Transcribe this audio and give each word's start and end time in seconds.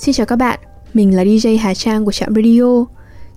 Xin 0.00 0.14
chào 0.14 0.26
các 0.26 0.36
bạn, 0.36 0.58
mình 0.94 1.16
là 1.16 1.24
DJ 1.24 1.58
Hà 1.58 1.74
Trang 1.74 2.04
của 2.04 2.12
Trạm 2.12 2.34
Radio. 2.34 2.84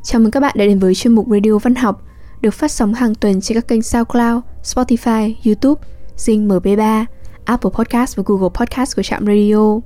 Chào 0.04 0.22
mừng 0.22 0.32
các 0.32 0.40
bạn 0.40 0.54
đã 0.58 0.66
đến 0.66 0.80
với 0.80 0.96
chuyên 0.96 1.14
mục 1.14 1.28
Radio 1.32 1.58
Văn 1.58 1.76
học 1.76 2.02
được 2.42 2.54
phát 2.54 2.72
sóng 2.72 2.94
hàng 2.94 3.16
tuần 3.16 3.42
trên 3.42 3.56
các 3.56 3.68
kênh 3.68 3.82
SoundCloud, 3.82 4.44
Spotify, 4.64 5.34
YouTube, 5.46 5.82
Zing 6.18 6.48
MP3, 6.48 7.06
Apple 7.46 7.72
Podcast 7.74 8.18
và 8.18 8.24
Google 8.26 8.50
Podcast 8.54 8.96
của 8.96 9.04
Trạm 9.04 9.26
Radio. 9.26 9.80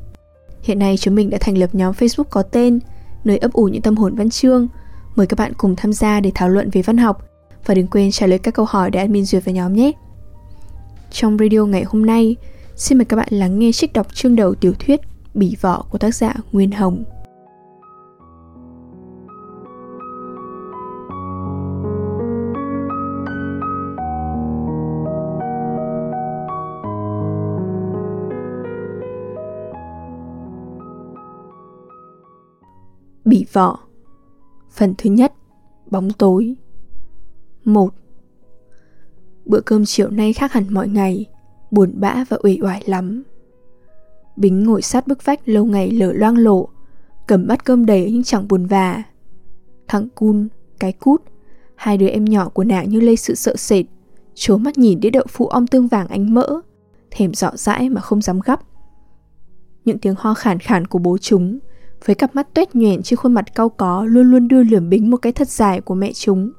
Hiện 0.61 0.79
nay 0.79 0.97
chúng 0.97 1.15
mình 1.15 1.29
đã 1.29 1.37
thành 1.41 1.57
lập 1.57 1.69
nhóm 1.73 1.93
Facebook 1.93 2.23
có 2.23 2.41
tên 2.41 2.79
nơi 3.23 3.37
ấp 3.37 3.53
ủ 3.53 3.63
những 3.65 3.81
tâm 3.81 3.95
hồn 3.95 4.15
văn 4.15 4.29
chương. 4.29 4.67
Mời 5.15 5.27
các 5.27 5.39
bạn 5.39 5.53
cùng 5.57 5.75
tham 5.75 5.93
gia 5.93 6.19
để 6.19 6.31
thảo 6.35 6.49
luận 6.49 6.69
về 6.69 6.81
văn 6.81 6.97
học 6.97 7.29
và 7.65 7.73
đừng 7.73 7.87
quên 7.87 8.11
trả 8.11 8.27
lời 8.27 8.39
các 8.39 8.53
câu 8.53 8.65
hỏi 8.69 8.91
để 8.91 8.99
admin 8.99 9.25
duyệt 9.25 9.45
vào 9.45 9.55
nhóm 9.55 9.73
nhé. 9.73 9.91
Trong 11.11 11.37
radio 11.37 11.65
ngày 11.65 11.83
hôm 11.83 12.05
nay, 12.05 12.35
xin 12.75 12.97
mời 12.97 13.05
các 13.05 13.15
bạn 13.17 13.27
lắng 13.31 13.59
nghe 13.59 13.71
trích 13.71 13.93
đọc 13.93 14.07
chương 14.13 14.35
đầu 14.35 14.55
tiểu 14.55 14.73
thuyết 14.79 15.01
Bỉ 15.37 15.55
vỏ 15.61 15.85
của 15.91 15.97
tác 15.97 16.15
giả 16.15 16.33
Nguyên 16.51 16.71
Hồng. 16.71 17.03
Bỉ 33.25 33.45
vỏ 33.53 33.79
Phần 34.71 34.93
thứ 34.97 35.09
nhất, 35.09 35.33
Bóng 35.91 36.09
tối. 36.09 36.55
1 37.65 37.89
Bữa 39.45 39.61
cơm 39.61 39.85
chiều 39.85 40.09
nay 40.09 40.33
khác 40.33 40.53
hẳn 40.53 40.63
mọi 40.69 40.87
ngày, 40.87 41.25
Buồn 41.71 41.93
bã 41.95 42.25
và 42.29 42.37
uể 42.43 42.57
oải 42.61 42.83
lắm. 42.85 43.23
Bính 44.37 44.63
ngồi 44.63 44.81
sát 44.81 45.07
bức 45.07 45.25
vách 45.25 45.49
lâu 45.49 45.65
ngày 45.65 45.91
lở 45.91 46.11
loang 46.11 46.37
lộ 46.37 46.69
Cầm 47.27 47.47
bát 47.47 47.65
cơm 47.65 47.85
đầy 47.85 48.09
nhưng 48.11 48.23
chẳng 48.23 48.47
buồn 48.47 48.65
vả. 48.65 49.03
Thằng 49.87 50.09
Cun, 50.09 50.47
cái 50.79 50.91
cút 50.91 51.21
Hai 51.75 51.97
đứa 51.97 52.07
em 52.07 52.25
nhỏ 52.25 52.49
của 52.49 52.63
nàng 52.63 52.89
như 52.89 52.99
lây 52.99 53.15
sự 53.15 53.35
sợ 53.35 53.55
sệt 53.55 53.85
trố 54.33 54.57
mắt 54.57 54.77
nhìn 54.77 54.99
đĩa 54.99 55.09
đậu 55.09 55.23
phụ 55.29 55.47
om 55.47 55.67
tương 55.67 55.87
vàng 55.87 56.07
ánh 56.07 56.33
mỡ 56.33 56.61
Thèm 57.11 57.33
dọ 57.33 57.51
dãi 57.53 57.89
mà 57.89 58.01
không 58.01 58.21
dám 58.21 58.39
gắp. 58.45 58.59
Những 59.85 59.99
tiếng 59.99 60.15
ho 60.17 60.33
khàn 60.33 60.59
khàn 60.59 60.87
của 60.87 60.99
bố 60.99 61.17
chúng 61.17 61.59
Với 62.05 62.15
cặp 62.15 62.35
mắt 62.35 62.53
tuét 62.53 62.75
nhoẻn 62.75 63.03
trên 63.03 63.17
khuôn 63.17 63.33
mặt 63.33 63.55
cau 63.55 63.69
có 63.69 64.05
Luôn 64.05 64.31
luôn 64.31 64.47
đưa 64.47 64.63
lườm 64.63 64.89
bính 64.89 65.11
một 65.11 65.17
cái 65.17 65.33
thật 65.33 65.49
dài 65.49 65.81
của 65.81 65.95
mẹ 65.95 66.11
chúng 66.13 66.51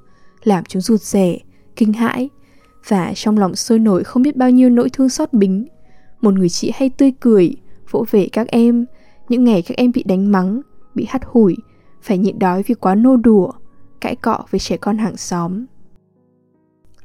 Làm 0.44 0.64
chúng 0.64 0.82
rụt 0.82 1.00
rè, 1.00 1.38
kinh 1.76 1.92
hãi. 1.92 2.28
Và 2.88 3.12
trong 3.14 3.38
lòng 3.38 3.54
sôi 3.54 3.78
nổi 3.78 4.04
không 4.04 4.22
biết 4.22 4.36
bao 4.36 4.50
nhiêu 4.50 4.70
nỗi 4.70 4.90
thương 4.90 5.08
xót 5.08 5.32
bính 5.32 5.66
Một 6.20 6.34
người 6.34 6.48
chị 6.48 6.72
hay 6.74 6.90
tươi 6.90 7.12
cười 7.20 7.56
vỗ 7.90 8.04
về 8.10 8.28
các 8.32 8.48
em. 8.48 8.86
Những 9.28 9.44
ngày 9.44 9.62
các 9.62 9.76
em 9.76 9.92
bị 9.92 10.02
đánh 10.02 10.32
mắng, 10.32 10.60
bị 10.94 11.06
hắt 11.08 11.22
hủi, 11.26 11.56
phải 12.02 12.18
nhịn 12.18 12.38
đói 12.38 12.62
vì 12.62 12.74
quá 12.74 12.94
nô 12.94 13.16
đùa, 13.16 13.50
cãi 14.00 14.16
cọ 14.16 14.44
với 14.50 14.58
trẻ 14.58 14.76
con 14.76 14.98
hàng 14.98 15.16
xóm. 15.16 15.64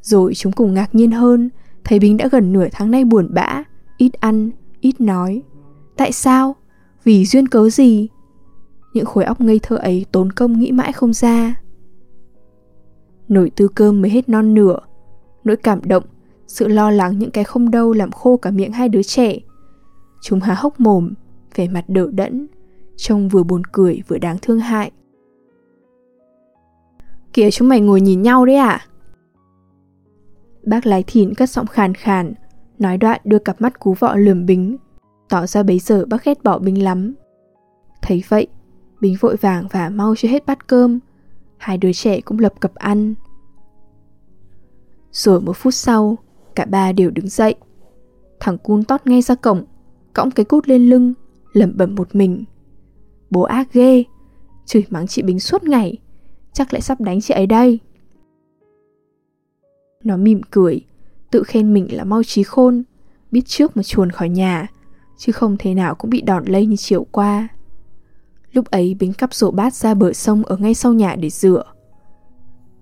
Rồi 0.02 0.34
chúng 0.36 0.54
cùng 0.54 0.74
ngạc 0.74 0.96
nhiên 0.96 1.12
hơn, 1.12 1.50
thấy 1.84 2.00
bính 2.00 2.18
đã 2.18 2.28
gần 2.32 2.54
nửa 2.54 2.68
tháng 2.72 2.92
nay 2.92 3.06
buồn 3.06 3.34
bã, 3.34 3.64
ít 3.98 4.14
ăn, 4.14 4.52
ít 4.82 5.02
nói. 5.02 5.42
Tại 5.98 6.12
sao? 6.12 6.56
Vì 7.04 7.26
duyên 7.26 7.48
cớ 7.48 7.70
gì? 7.70 8.08
Những 8.94 9.06
khối 9.06 9.24
óc 9.24 9.42
ngây 9.42 9.60
thơ 9.60 9.76
ấy 9.76 10.06
tốn 10.12 10.32
công 10.32 10.60
nghĩ 10.60 10.72
mãi 10.72 10.92
không 10.92 11.14
ra. 11.14 11.62
Nổi 13.28 13.52
tư 13.56 13.68
cơm 13.68 14.02
mới 14.02 14.12
hết 14.12 14.30
non 14.30 14.54
nửa. 14.54 14.80
Nỗi 15.44 15.56
cảm 15.56 15.80
động, 15.84 16.04
sự 16.48 16.68
lo 16.68 16.92
lắng 16.92 17.20
những 17.20 17.32
cái 17.32 17.44
không 17.44 17.72
đâu 17.72 17.94
làm 17.94 18.12
khô 18.12 18.38
cả 18.38 18.52
miệng 18.52 18.72
hai 18.72 18.90
đứa 18.90 19.04
trẻ. 19.04 19.40
Chúng 20.24 20.40
há 20.40 20.54
hốc 20.54 20.80
mồm, 20.80 21.14
vẻ 21.56 21.68
mặt 21.68 21.86
đỡ 21.88 22.10
đẫn, 22.14 22.48
trông 22.96 23.30
vừa 23.30 23.44
buồn 23.44 23.62
cười 23.72 24.02
vừa 24.08 24.18
đáng 24.18 24.38
thương 24.42 24.60
hại. 24.60 24.92
Kìa 27.34 27.52
chúng 27.52 27.70
mày 27.70 27.82
ngồi 27.82 28.02
nhìn 28.02 28.22
nhau 28.22 28.46
đấy 28.46 28.56
à? 28.56 28.86
Bác 30.66 30.86
lái 30.86 31.04
thìn 31.04 31.34
cất 31.34 31.50
giọng 31.50 31.68
khàn 31.68 31.94
khàn, 31.94 32.34
nói 32.80 32.98
đoạn 32.98 33.22
đưa 33.24 33.40
cặp 33.40 33.62
mắt 33.62 33.80
cú 33.80 33.94
vọ 33.94 34.16
lườm 34.16 34.46
Bính, 34.46 34.78
tỏ 35.30 35.46
ra 35.46 35.64
bấy 35.64 35.80
giờ 35.80 36.06
bác 36.06 36.26
ghét 36.26 36.44
bỏ 36.44 36.60
Bính 36.60 36.84
lắm. 36.84 37.14
Thấy 38.02 38.24
vậy, 38.30 38.48
Bính 39.02 39.16
vội 39.20 39.36
vàng 39.36 39.68
và 39.72 39.90
mau 39.90 40.16
chưa 40.18 40.28
hết 40.28 40.46
bát 40.46 40.68
cơm, 40.68 41.00
hai 41.58 41.78
đứa 41.78 41.94
trẻ 41.94 42.22
cũng 42.22 42.40
lập 42.40 42.54
cập 42.60 42.76
ăn. 42.76 43.14
Rồi 45.12 45.42
một 45.42 45.54
phút 45.54 45.74
sau, 45.74 46.18
cả 46.56 46.66
ba 46.66 46.92
đều 46.92 47.10
đứng 47.10 47.28
dậy. 47.28 47.56
Thằng 48.40 48.58
cun 48.58 48.84
tót 48.84 49.08
ngay 49.08 49.22
ra 49.22 49.36
cổng, 49.36 49.66
cõng 50.14 50.32
cái 50.32 50.46
cút 50.46 50.68
lên 50.68 50.90
lưng, 50.90 51.14
lẩm 51.54 51.78
bẩm 51.78 51.96
một 51.96 52.16
mình. 52.16 52.44
Bố 53.30 53.42
ác 53.42 53.74
ghê, 53.74 54.04
chửi 54.66 54.86
mắng 54.90 55.08
chị 55.08 55.22
Bình 55.22 55.40
suốt 55.40 55.64
ngày, 55.64 55.98
chắc 56.54 56.74
lại 56.74 56.82
sắp 56.82 57.02
đánh 57.02 57.22
chị 57.22 57.34
ấy 57.34 57.48
đây. 57.48 57.80
Nó 60.04 60.18
mỉm 60.18 60.42
cười, 60.52 60.82
tự 61.32 61.44
khen 61.44 61.74
mình 61.74 61.96
là 61.96 62.04
mau 62.04 62.24
trí 62.24 62.44
khôn, 62.44 62.84
biết 63.32 63.42
trước 63.46 63.78
mà 63.78 63.84
chuồn 63.84 64.10
khỏi 64.10 64.30
nhà, 64.30 64.68
chứ 65.18 65.32
không 65.32 65.56
thể 65.60 65.74
nào 65.74 65.96
cũng 65.96 66.10
bị 66.10 66.22
đòn 66.22 66.46
lây 66.46 66.66
như 66.66 66.76
chiều 66.76 67.04
qua. 67.12 67.48
Lúc 68.52 68.66
ấy 68.66 68.96
Bính 69.00 69.14
cắp 69.14 69.34
rổ 69.34 69.52
bát 69.52 69.74
ra 69.74 69.94
bờ 69.94 70.14
sông 70.14 70.44
ở 70.44 70.58
ngay 70.58 70.74
sau 70.74 70.94
nhà 70.94 71.16
để 71.16 71.30
rửa. 71.30 71.64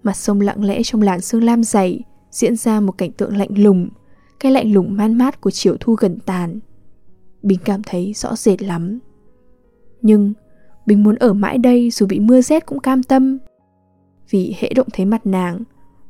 Mặt 0.04 0.14
sông 0.14 0.42
lặng 0.42 0.66
lẽ 0.66 0.82
trong 0.84 1.02
làn 1.02 1.22
sương 1.22 1.44
lam 1.44 1.64
dày, 1.64 2.04
diễn 2.32 2.56
ra 2.56 2.80
một 2.80 2.98
cảnh 2.98 3.12
tượng 3.12 3.38
lạnh 3.38 3.50
lùng, 3.56 3.90
cái 4.40 4.52
lạnh 4.52 4.74
lùng 4.74 4.98
man 4.98 5.18
mát 5.18 5.42
của 5.42 5.52
chiều 5.52 5.78
thu 5.80 5.96
gần 5.96 6.20
tàn. 6.26 6.60
Bình 7.44 7.60
cảm 7.66 7.82
thấy 7.84 8.14
rõ 8.14 8.36
rệt 8.36 8.62
lắm. 8.62 9.00
Nhưng 10.02 10.34
Bình 10.86 11.04
muốn 11.04 11.16
ở 11.16 11.34
mãi 11.34 11.58
đây 11.58 11.92
dù 11.92 12.06
bị 12.06 12.20
mưa 12.20 12.42
rét 12.42 12.66
cũng 12.66 12.80
cam 12.80 13.04
tâm. 13.04 13.38
Vì 14.30 14.56
hễ 14.60 14.70
động 14.76 14.88
thấy 14.94 15.06
mặt 15.06 15.26
nàng, 15.26 15.64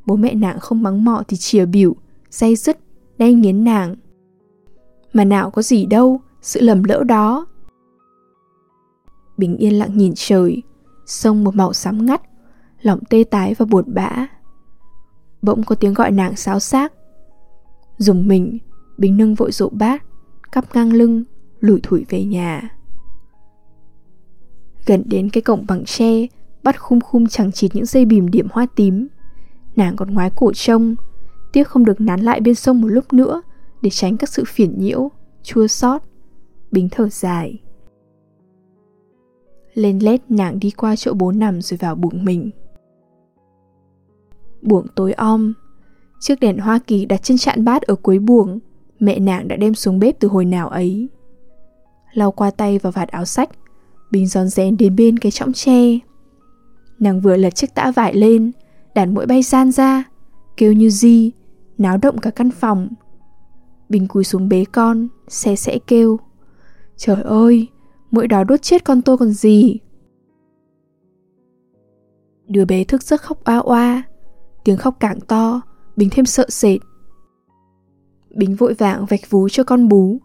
bố 0.05 0.15
mẹ 0.15 0.33
nàng 0.33 0.59
không 0.59 0.83
mắng 0.83 1.05
mọ 1.05 1.23
thì 1.27 1.37
chìa 1.37 1.65
biểu, 1.65 1.95
say 2.29 2.55
dứt, 2.55 2.77
đay 3.17 3.33
nghiến 3.33 3.63
nàng. 3.63 3.95
Mà 5.13 5.23
nào 5.23 5.51
có 5.51 5.61
gì 5.61 5.85
đâu, 5.85 6.21
sự 6.41 6.61
lầm 6.61 6.83
lỡ 6.83 7.03
đó. 7.03 7.45
Bình 9.37 9.57
yên 9.57 9.79
lặng 9.79 9.97
nhìn 9.97 10.13
trời, 10.15 10.61
sông 11.05 11.43
một 11.43 11.55
màu 11.55 11.73
xám 11.73 12.05
ngắt, 12.05 12.21
lòng 12.81 12.99
tê 13.09 13.23
tái 13.31 13.53
và 13.53 13.65
buồn 13.65 13.85
bã. 13.93 14.27
Bỗng 15.41 15.63
có 15.63 15.75
tiếng 15.75 15.93
gọi 15.93 16.11
nàng 16.11 16.35
xáo 16.35 16.59
xác. 16.59 16.93
Dùng 17.97 18.27
mình, 18.27 18.57
Bình 18.97 19.17
nâng 19.17 19.35
vội 19.35 19.51
rộ 19.51 19.69
bát, 19.69 20.03
cắp 20.51 20.75
ngang 20.75 20.94
lưng, 20.94 21.23
lủi 21.59 21.79
thủi 21.84 22.06
về 22.09 22.23
nhà. 22.23 22.69
Gần 24.85 25.03
đến 25.06 25.29
cái 25.29 25.41
cổng 25.41 25.66
bằng 25.67 25.85
tre, 25.85 26.28
bắt 26.63 26.79
khum 26.79 27.00
khum 27.00 27.25
chẳng 27.25 27.51
chịt 27.51 27.75
những 27.75 27.85
dây 27.85 28.06
bìm 28.06 28.31
điểm 28.31 28.47
hoa 28.51 28.67
tím. 28.75 29.07
Nàng 29.75 29.95
còn 29.95 30.13
ngoái 30.13 30.31
cổ 30.35 30.53
trông, 30.53 30.95
tiếc 31.53 31.67
không 31.67 31.85
được 31.85 32.01
nán 32.01 32.19
lại 32.22 32.41
bên 32.41 32.56
sông 32.56 32.81
một 32.81 32.88
lúc 32.88 33.13
nữa 33.13 33.41
để 33.81 33.90
tránh 33.90 34.17
các 34.17 34.29
sự 34.29 34.44
phiền 34.47 34.79
nhiễu, 34.79 35.11
chua 35.44 35.67
xót. 35.67 36.01
Bính 36.72 36.90
thở 36.91 37.09
dài. 37.09 37.61
Lên 39.73 40.00
lết 40.00 40.31
nàng 40.31 40.59
đi 40.59 40.72
qua 40.72 40.95
chỗ 40.95 41.13
bố 41.13 41.31
nằm 41.31 41.61
rồi 41.61 41.78
vào 41.78 41.95
buồng 41.95 42.25
mình. 42.25 42.50
Buồng 44.61 44.88
tối 44.95 45.13
om, 45.13 45.53
chiếc 46.19 46.40
đèn 46.40 46.57
Hoa 46.57 46.79
Kỳ 46.88 47.06
đặt 47.06 47.23
trên 47.23 47.38
chạn 47.38 47.66
bát 47.66 47.81
ở 47.81 47.95
cuối 47.95 48.19
buồng 48.19 48.59
Mẹ 49.01 49.19
nàng 49.19 49.47
đã 49.47 49.56
đem 49.56 49.75
xuống 49.75 50.00
bếp 50.00 50.19
từ 50.19 50.28
hồi 50.28 50.45
nào 50.45 50.69
ấy. 50.69 51.09
Lau 52.13 52.31
qua 52.31 52.51
tay 52.51 52.79
vào 52.79 52.91
vạt 52.91 53.09
áo 53.09 53.25
sách, 53.25 53.50
Bình 54.12 54.28
giòn 54.28 54.47
rén 54.47 54.78
đến 54.78 54.95
bên 54.95 55.19
cái 55.19 55.31
chõng 55.31 55.53
tre. 55.53 55.99
Nàng 56.99 57.22
vừa 57.22 57.37
lật 57.37 57.55
chiếc 57.55 57.75
tã 57.75 57.91
vải 57.91 58.14
lên 58.14 58.52
Đàn 58.96 59.14
mũi 59.14 59.25
bay 59.25 59.43
san 59.43 59.72
ra, 59.72 60.03
Kêu 60.58 60.73
như 60.73 60.90
di, 60.90 61.31
Náo 61.78 61.97
động 61.97 62.17
cả 62.17 62.29
căn 62.29 62.52
phòng. 62.52 62.90
Bình 63.90 64.08
cúi 64.08 64.23
xuống 64.23 64.49
bế 64.49 64.66
con, 64.72 65.08
Xe 65.28 65.55
sẽ 65.55 65.79
kêu, 65.87 66.20
Trời 66.97 67.22
ơi 67.23 67.67
Mũi 68.11 68.28
đó 68.28 68.43
đốt 68.43 68.61
chết 68.61 68.84
con 68.84 69.02
tôi 69.02 69.17
còn 69.17 69.31
gì? 69.31 69.78
Đứa 72.47 72.66
bé 72.66 72.84
thức 72.84 73.03
giấc 73.03 73.22
khóc 73.22 73.43
oa 73.46 73.58
oa, 73.58 74.03
Tiếng 74.64 74.78
khóc 74.78 74.96
càng 74.99 75.20
to, 75.20 75.61
Bình 75.96 76.09
thêm 76.11 76.25
sợ 76.25 76.46
sệt. 76.49 76.79
Bính 78.35 78.55
vội 78.55 78.73
vàng 78.73 79.05
vạch 79.05 79.29
vú 79.29 79.49
cho 79.49 79.63
con 79.63 79.87
bú. 79.87 80.17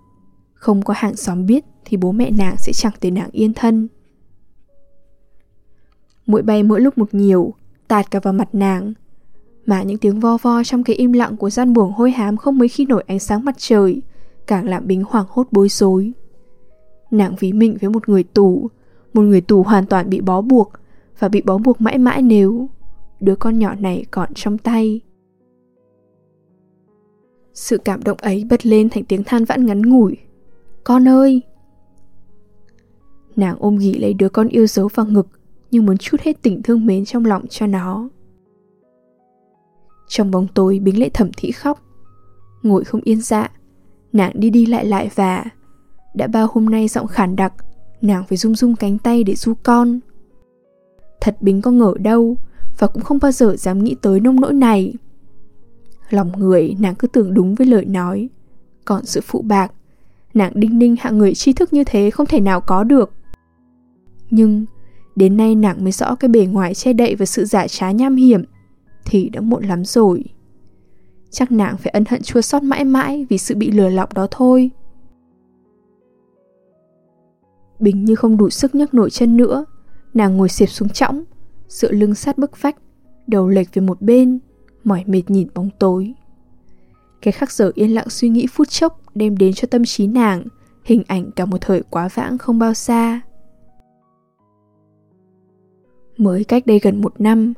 Không 0.54 0.82
có 0.82 0.94
hàng 0.96 1.16
xóm 1.16 1.46
biết 1.46 1.64
Thì 1.84 1.96
bố 1.96 2.12
mẹ 2.12 2.30
nàng 2.30 2.56
sẽ 2.58 2.72
chẳng 2.72 2.92
thể 3.00 3.10
nàng 3.10 3.30
yên 3.32 3.54
thân. 3.54 3.88
Mũi 6.26 6.42
bay 6.42 6.62
mỗi 6.62 6.80
lúc 6.80 6.98
một 6.98 7.14
nhiều, 7.14 7.54
Tạt 7.88 8.10
cả 8.10 8.20
vào 8.20 8.32
mặt 8.32 8.48
nàng. 8.52 8.92
Mà 9.66 9.82
những 9.82 9.98
tiếng 9.98 10.20
vo 10.20 10.36
vo 10.36 10.62
trong 10.64 10.84
cái 10.84 10.96
im 10.96 11.12
lặng 11.12 11.36
Của 11.36 11.50
gian 11.50 11.72
buồng 11.72 11.92
hôi 11.92 12.10
hám 12.10 12.36
không 12.36 12.58
mấy 12.58 12.68
khi 12.68 12.86
nổi 12.86 13.04
ánh 13.06 13.18
sáng 13.18 13.44
mặt 13.44 13.54
trời, 13.58 14.02
Càng 14.46 14.68
làm 14.68 14.86
Bính 14.86 15.04
hoảng 15.08 15.26
hốt 15.28 15.46
bối 15.50 15.68
rối. 15.68 16.12
Nàng 17.10 17.34
ví 17.38 17.52
mình 17.52 17.76
với 17.80 17.90
một 17.90 18.08
người 18.08 18.22
tù, 18.22 18.68
Một 19.14 19.22
người 19.22 19.40
tù 19.40 19.62
hoàn 19.62 19.86
toàn 19.86 20.10
bị 20.10 20.20
bó 20.20 20.40
buộc 20.40 20.72
Và 21.18 21.28
bị 21.28 21.40
bó 21.40 21.58
buộc 21.58 21.80
mãi 21.80 21.98
mãi 21.98 22.22
nếu 22.22 22.68
Đứa 23.20 23.36
con 23.36 23.58
nhỏ 23.58 23.74
này 23.74 24.04
còn 24.10 24.34
trong 24.34 24.58
tay 24.58 25.00
sự 27.56 27.78
cảm 27.78 28.02
động 28.02 28.18
ấy 28.20 28.46
bật 28.50 28.66
lên 28.66 28.88
thành 28.88 29.04
tiếng 29.04 29.24
than 29.24 29.44
vãn 29.44 29.66
ngắn 29.66 29.82
ngủi. 29.82 30.16
Con 30.84 31.08
ơi! 31.08 31.42
Nàng 33.36 33.56
ôm 33.58 33.78
ghì 33.78 33.94
lấy 33.94 34.14
đứa 34.14 34.28
con 34.28 34.48
yêu 34.48 34.66
dấu 34.66 34.88
vào 34.94 35.06
ngực, 35.06 35.26
như 35.70 35.82
muốn 35.82 35.98
chút 35.98 36.20
hết 36.20 36.42
tình 36.42 36.62
thương 36.62 36.86
mến 36.86 37.04
trong 37.04 37.24
lòng 37.24 37.46
cho 37.46 37.66
nó. 37.66 38.08
Trong 40.08 40.30
bóng 40.30 40.46
tối, 40.54 40.78
Bính 40.78 41.00
lại 41.00 41.10
thẩm 41.10 41.30
thị 41.36 41.52
khóc 41.52 41.82
Ngồi 42.62 42.84
không 42.84 43.00
yên 43.04 43.20
dạ 43.20 43.50
Nàng 44.12 44.32
đi 44.34 44.50
đi 44.50 44.66
lại 44.66 44.86
lại 44.86 45.10
và 45.14 45.44
Đã 46.14 46.26
bao 46.26 46.48
hôm 46.52 46.66
nay 46.66 46.88
giọng 46.88 47.06
khản 47.06 47.36
đặc, 47.36 47.52
Nàng 48.00 48.24
phải 48.28 48.38
rung 48.38 48.54
rung 48.54 48.76
cánh 48.76 48.98
tay 48.98 49.24
để 49.24 49.34
du 49.34 49.54
con 49.62 50.00
Thật 51.20 51.36
Bính 51.40 51.62
có 51.62 51.70
ngờ 51.70 51.94
đâu 51.98 52.36
Và 52.78 52.86
cũng 52.86 53.02
không 53.02 53.18
bao 53.22 53.32
giờ 53.32 53.56
dám 53.56 53.84
nghĩ 53.84 53.96
tới 54.02 54.20
nông 54.20 54.40
nỗi 54.40 54.52
này 54.52 54.94
Lòng 56.10 56.32
người 56.36 56.76
nàng 56.80 56.94
cứ 56.94 57.08
tưởng 57.08 57.34
đúng 57.34 57.54
với 57.54 57.66
lời 57.66 57.84
nói. 57.84 58.28
Còn 58.84 59.04
sự 59.04 59.20
phụ 59.24 59.42
bạc, 59.42 59.72
Nàng 60.34 60.52
đinh 60.54 60.78
ninh 60.78 60.96
hạng 61.00 61.18
người 61.18 61.34
tri 61.34 61.52
thức 61.52 61.72
như 61.72 61.84
thế 61.84 62.10
không 62.10 62.26
thể 62.26 62.40
nào 62.40 62.60
có 62.60 62.84
được. 62.84 63.12
Nhưng, 64.30 64.64
Đến 65.16 65.36
nay 65.36 65.54
nàng 65.54 65.84
mới 65.84 65.92
rõ 65.92 66.14
cái 66.14 66.28
bề 66.28 66.46
ngoài 66.46 66.74
che 66.74 66.92
đậy 66.92 67.14
và 67.14 67.26
sự 67.26 67.44
giả 67.44 67.68
trá 67.68 67.90
nham 67.90 68.16
hiểm, 68.16 68.44
Thì 69.04 69.28
đã 69.28 69.40
muộn 69.40 69.64
lắm 69.64 69.84
rồi. 69.84 70.24
Chắc 71.30 71.52
nàng 71.52 71.76
phải 71.76 71.90
ân 71.90 72.04
hận 72.08 72.22
chua 72.22 72.40
xót 72.40 72.62
mãi 72.62 72.84
mãi 72.84 73.26
Vì 73.28 73.38
sự 73.38 73.54
bị 73.54 73.70
lừa 73.70 73.88
lọc 73.88 74.14
đó 74.14 74.26
thôi. 74.30 74.70
Bình 77.78 78.04
như 78.04 78.14
không 78.14 78.36
đủ 78.36 78.50
sức 78.50 78.74
nhấc 78.74 78.94
nổi 78.94 79.10
chân 79.10 79.36
nữa, 79.36 79.64
Nàng 80.14 80.36
ngồi 80.36 80.48
xịp 80.48 80.66
xuống 80.66 80.88
trõng 80.88 81.24
Dựa 81.68 81.90
lưng 81.90 82.14
sát 82.14 82.38
bức 82.38 82.62
vách, 82.62 82.76
Đầu 83.26 83.48
lệch 83.48 83.74
về 83.74 83.82
một 83.82 84.02
bên. 84.02 84.38
Mỏi 84.86 85.04
mệt 85.06 85.22
nhìn 85.30 85.48
bóng 85.54 85.70
tối. 85.78 86.14
Cái 87.22 87.32
khắc 87.32 87.52
giờ 87.52 87.72
yên 87.74 87.94
lặng 87.94 88.08
suy 88.08 88.28
nghĩ 88.28 88.46
phút 88.46 88.68
chốc 88.68 89.00
Đem 89.14 89.36
đến 89.36 89.54
cho 89.54 89.68
tâm 89.70 89.84
trí 89.84 90.06
nàng, 90.06 90.44
Hình 90.84 91.02
ảnh 91.06 91.30
cả 91.30 91.44
một 91.44 91.60
thời 91.60 91.82
quá 91.90 92.08
vãng 92.14 92.38
không 92.38 92.58
bao 92.58 92.74
xa. 92.74 93.20
Mới 96.16 96.44
cách 96.44 96.66
đây 96.66 96.78
gần 96.78 97.00
một 97.00 97.20
năm, 97.20 97.52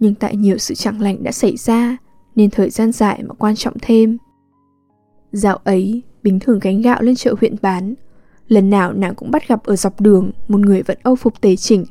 Nhưng 0.00 0.14
tại 0.14 0.36
nhiều 0.36 0.58
sự 0.58 0.74
chẳng 0.74 1.00
lành 1.00 1.22
đã 1.22 1.32
xảy 1.32 1.56
ra, 1.56 1.96
Nên 2.34 2.50
thời 2.50 2.70
gian 2.70 2.92
dài 2.92 3.22
mà 3.22 3.34
quan 3.34 3.56
trọng 3.56 3.74
thêm. 3.82 4.18
Dạo 5.32 5.56
ấy 5.64 6.02
Bình 6.22 6.40
thường 6.40 6.58
gánh 6.58 6.82
gạo 6.82 7.02
lên 7.02 7.14
chợ 7.14 7.34
huyện 7.40 7.56
bán. 7.62 7.94
Lần 8.48 8.70
nào 8.70 8.92
nàng 8.92 9.14
cũng 9.14 9.30
bắt 9.30 9.48
gặp 9.48 9.64
ở 9.64 9.76
dọc 9.76 10.00
đường 10.00 10.30
Một 10.48 10.60
người 10.60 10.82
vẫn 10.82 10.98
âu 11.02 11.16
phục 11.16 11.40
tề 11.40 11.56
chỉnh, 11.56 11.84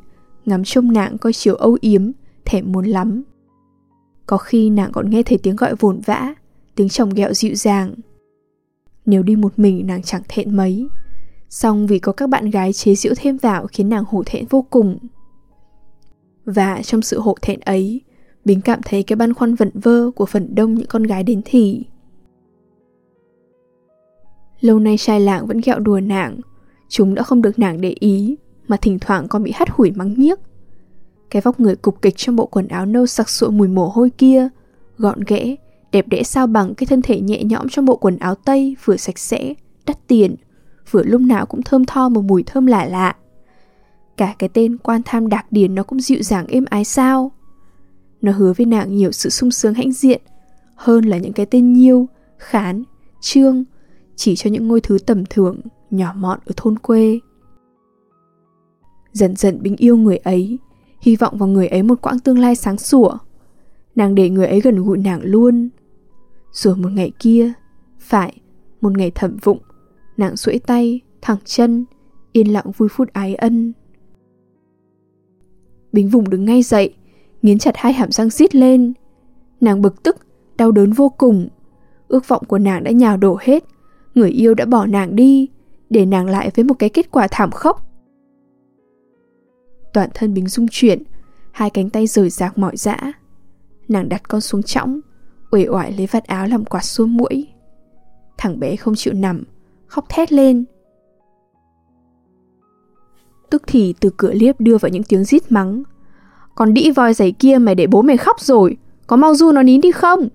Ngắm 0.44 0.64
trông 0.64 0.92
nàng 0.92 1.18
coi 1.18 1.32
chiều 1.32 1.54
âu 1.54 1.78
yếm, 1.80 2.10
Thèm 2.44 2.72
muốn 2.72 2.86
lắm. 2.86 3.22
Có 4.32 4.38
khi 4.38 4.70
nàng 4.70 4.92
còn 4.92 5.10
nghe 5.10 5.22
thấy 5.22 5.38
tiếng 5.42 5.56
gọi 5.56 5.74
vồn 5.74 6.00
vã 6.00 6.34
Tiếng 6.74 6.88
chồng 6.88 7.10
ghẹo 7.10 7.34
dịu 7.34 7.54
dàng 7.54 7.94
Nếu 9.06 9.22
đi 9.22 9.36
một 9.36 9.58
mình 9.58 9.86
nàng 9.86 10.02
chẳng 10.02 10.22
thẹn 10.28 10.56
mấy 10.56 10.88
Xong 11.48 11.86
vì 11.86 11.98
có 11.98 12.12
các 12.12 12.28
bạn 12.28 12.50
gái 12.50 12.72
chế 12.72 12.94
giễu 12.94 13.12
thêm 13.16 13.36
vào 13.36 13.66
Khiến 13.66 13.88
nàng 13.88 14.04
hổ 14.08 14.22
thẹn 14.26 14.46
vô 14.50 14.66
cùng 14.70 14.98
và 16.44 16.82
trong 16.82 17.02
sự 17.02 17.20
hổ 17.20 17.34
thẹn 17.42 17.60
ấy, 17.60 18.00
Bính 18.44 18.60
cảm 18.60 18.80
thấy 18.84 19.02
cái 19.02 19.16
băn 19.16 19.34
khoăn 19.34 19.54
vẩn 19.54 19.70
vơ 19.74 20.10
của 20.10 20.26
phần 20.26 20.54
đông 20.54 20.74
những 20.74 20.88
con 20.88 21.02
gái 21.02 21.22
đến 21.22 21.40
thì. 21.44 21.84
Lâu 24.60 24.78
nay 24.78 24.96
trai 24.98 25.20
lạng 25.20 25.46
vẫn 25.46 25.60
ghẹo 25.64 25.78
đùa 25.78 26.00
nàng, 26.00 26.40
chúng 26.88 27.14
đã 27.14 27.22
không 27.22 27.42
được 27.42 27.58
nàng 27.58 27.80
để 27.80 27.94
ý, 28.00 28.36
mà 28.68 28.76
thỉnh 28.76 28.98
thoảng 28.98 29.28
còn 29.28 29.42
bị 29.42 29.52
hắt 29.54 29.70
hủi 29.70 29.90
mắng 29.90 30.14
nhiếc. 30.16 30.38
Cái 31.32 31.42
vóc 31.42 31.60
người 31.60 31.76
cục 31.76 32.02
kịch 32.02 32.16
trong 32.16 32.36
bộ 32.36 32.46
quần 32.46 32.68
áo 32.68 32.86
nâu 32.86 33.06
sặc 33.06 33.28
sụa 33.28 33.50
mùi 33.50 33.68
mồ 33.68 33.88
hôi 33.88 34.10
kia, 34.10 34.48
gọn 34.98 35.20
ghẽ, 35.26 35.56
đẹp 35.92 36.08
đẽ 36.08 36.22
sao 36.22 36.46
bằng 36.46 36.74
cái 36.74 36.86
thân 36.86 37.02
thể 37.02 37.20
nhẹ 37.20 37.44
nhõm 37.44 37.68
trong 37.68 37.84
bộ 37.84 37.96
quần 37.96 38.18
áo 38.18 38.34
tây 38.34 38.76
vừa 38.84 38.96
sạch 38.96 39.18
sẽ, 39.18 39.54
đắt 39.86 40.06
tiền, 40.06 40.34
vừa 40.90 41.02
lúc 41.02 41.20
nào 41.20 41.46
cũng 41.46 41.62
thơm 41.62 41.84
tho 41.84 42.08
một 42.08 42.24
mùi 42.24 42.42
thơm 42.42 42.66
lạ 42.66 42.84
lạ. 42.84 43.16
Cả 44.16 44.34
cái 44.38 44.48
tên 44.48 44.78
quan 44.78 45.00
tham 45.04 45.28
đạc 45.28 45.46
điền 45.50 45.74
nó 45.74 45.82
cũng 45.82 46.00
dịu 46.00 46.22
dàng 46.22 46.46
êm 46.46 46.64
ái 46.70 46.84
sao 46.84 47.32
Nó 48.22 48.32
hứa 48.32 48.52
với 48.52 48.66
nàng 48.66 48.96
nhiều 48.96 49.12
sự 49.12 49.30
sung 49.30 49.50
sướng 49.50 49.74
hãnh 49.74 49.92
diện 49.92 50.22
Hơn 50.74 51.04
là 51.04 51.18
những 51.18 51.32
cái 51.32 51.46
tên 51.46 51.72
nhiêu, 51.72 52.08
khán, 52.38 52.82
trương 53.20 53.64
Chỉ 54.16 54.36
cho 54.36 54.50
những 54.50 54.68
ngôi 54.68 54.80
thứ 54.80 54.98
tầm 55.06 55.24
thường, 55.30 55.60
nhỏ 55.90 56.12
mọn 56.16 56.38
ở 56.44 56.52
thôn 56.56 56.78
quê 56.78 57.18
Dần 59.12 59.36
dần 59.36 59.62
bình 59.62 59.76
yêu 59.76 59.96
người 59.96 60.16
ấy 60.16 60.58
Hy 61.02 61.16
vọng 61.16 61.38
vào 61.38 61.48
người 61.48 61.68
ấy 61.68 61.82
một 61.82 62.02
quãng 62.02 62.18
tương 62.18 62.38
lai 62.38 62.56
sáng 62.56 62.78
sủa 62.78 63.18
Nàng 63.94 64.14
để 64.14 64.30
người 64.30 64.46
ấy 64.46 64.60
gần 64.60 64.84
gũi 64.84 64.98
nàng 64.98 65.20
luôn 65.22 65.68
Rồi 66.52 66.76
một 66.76 66.92
ngày 66.92 67.12
kia 67.18 67.52
Phải, 68.00 68.40
một 68.80 68.96
ngày 68.96 69.10
thẩm 69.14 69.36
vụng 69.42 69.58
Nàng 70.16 70.36
duỗi 70.36 70.58
tay, 70.58 71.00
thẳng 71.20 71.38
chân 71.44 71.84
Yên 72.32 72.52
lặng 72.52 72.70
vui 72.76 72.88
phút 72.88 73.08
ái 73.12 73.34
ân 73.34 73.72
Bính 75.92 76.08
vùng 76.08 76.30
đứng 76.30 76.44
ngay 76.44 76.62
dậy, 76.62 76.94
nghiến 77.42 77.58
chặt 77.58 77.76
hai 77.76 77.92
hàm 77.92 78.10
răng 78.10 78.30
rít 78.30 78.54
lên. 78.54 78.92
Nàng 79.60 79.82
bực 79.82 80.02
tức, 80.02 80.16
đau 80.56 80.72
đớn 80.72 80.92
vô 80.92 81.08
cùng. 81.08 81.48
Ước 82.08 82.28
vọng 82.28 82.42
của 82.48 82.58
nàng 82.58 82.84
đã 82.84 82.90
nhào 82.90 83.16
đổ 83.16 83.38
hết. 83.40 83.64
Người 84.14 84.30
yêu 84.30 84.54
đã 84.54 84.64
bỏ 84.64 84.86
nàng 84.86 85.16
đi, 85.16 85.48
để 85.90 86.06
nàng 86.06 86.26
lại 86.26 86.50
với 86.54 86.64
một 86.64 86.74
cái 86.78 86.88
kết 86.88 87.10
quả 87.10 87.28
thảm 87.30 87.50
khốc. 87.50 87.91
Toàn 89.92 90.10
thân 90.14 90.34
Bính 90.34 90.48
rung 90.48 90.66
chuyển, 90.70 91.02
hai 91.52 91.70
cánh 91.70 91.90
tay 91.90 92.06
rời 92.06 92.30
rạc 92.30 92.58
mỏi 92.58 92.76
dã. 92.76 92.96
Nàng 93.88 94.08
đặt 94.08 94.28
con 94.28 94.40
xuống 94.40 94.62
chõng, 94.62 95.00
uể 95.50 95.66
oải 95.68 95.92
lấy 95.92 96.06
vạt 96.06 96.24
áo 96.24 96.46
làm 96.46 96.64
quạt 96.64 96.84
xua 96.84 97.06
mũi. 97.06 97.48
Thằng 98.38 98.60
bé 98.60 98.76
không 98.76 98.94
chịu 98.94 99.14
nằm, 99.14 99.44
khóc 99.86 100.04
thét 100.08 100.32
lên, 100.32 100.64
Tức 103.52 103.62
thì 103.66 103.94
từ 104.00 104.10
cửa 104.16 104.32
liếp 104.32 104.60
đưa 104.60 104.78
vào 104.78 104.88
những 104.88 105.02
tiếng 105.02 105.24
rít 105.24 105.52
mắng. 105.52 105.82
Còn 106.54 106.74
đĩ 106.74 106.90
voi 106.90 107.14
giày 107.14 107.32
kia 107.32 107.58
mày 107.58 107.74
để 107.74 107.86
bố 107.86 108.02
mày 108.02 108.16
khóc 108.16 108.40
rồi 108.40 108.76
Có 109.06 109.16
mau 109.16 109.34
du 109.34 109.52
nó 109.52 109.62
nín 109.62 109.80
đi 109.80 109.92
không? 109.92 110.28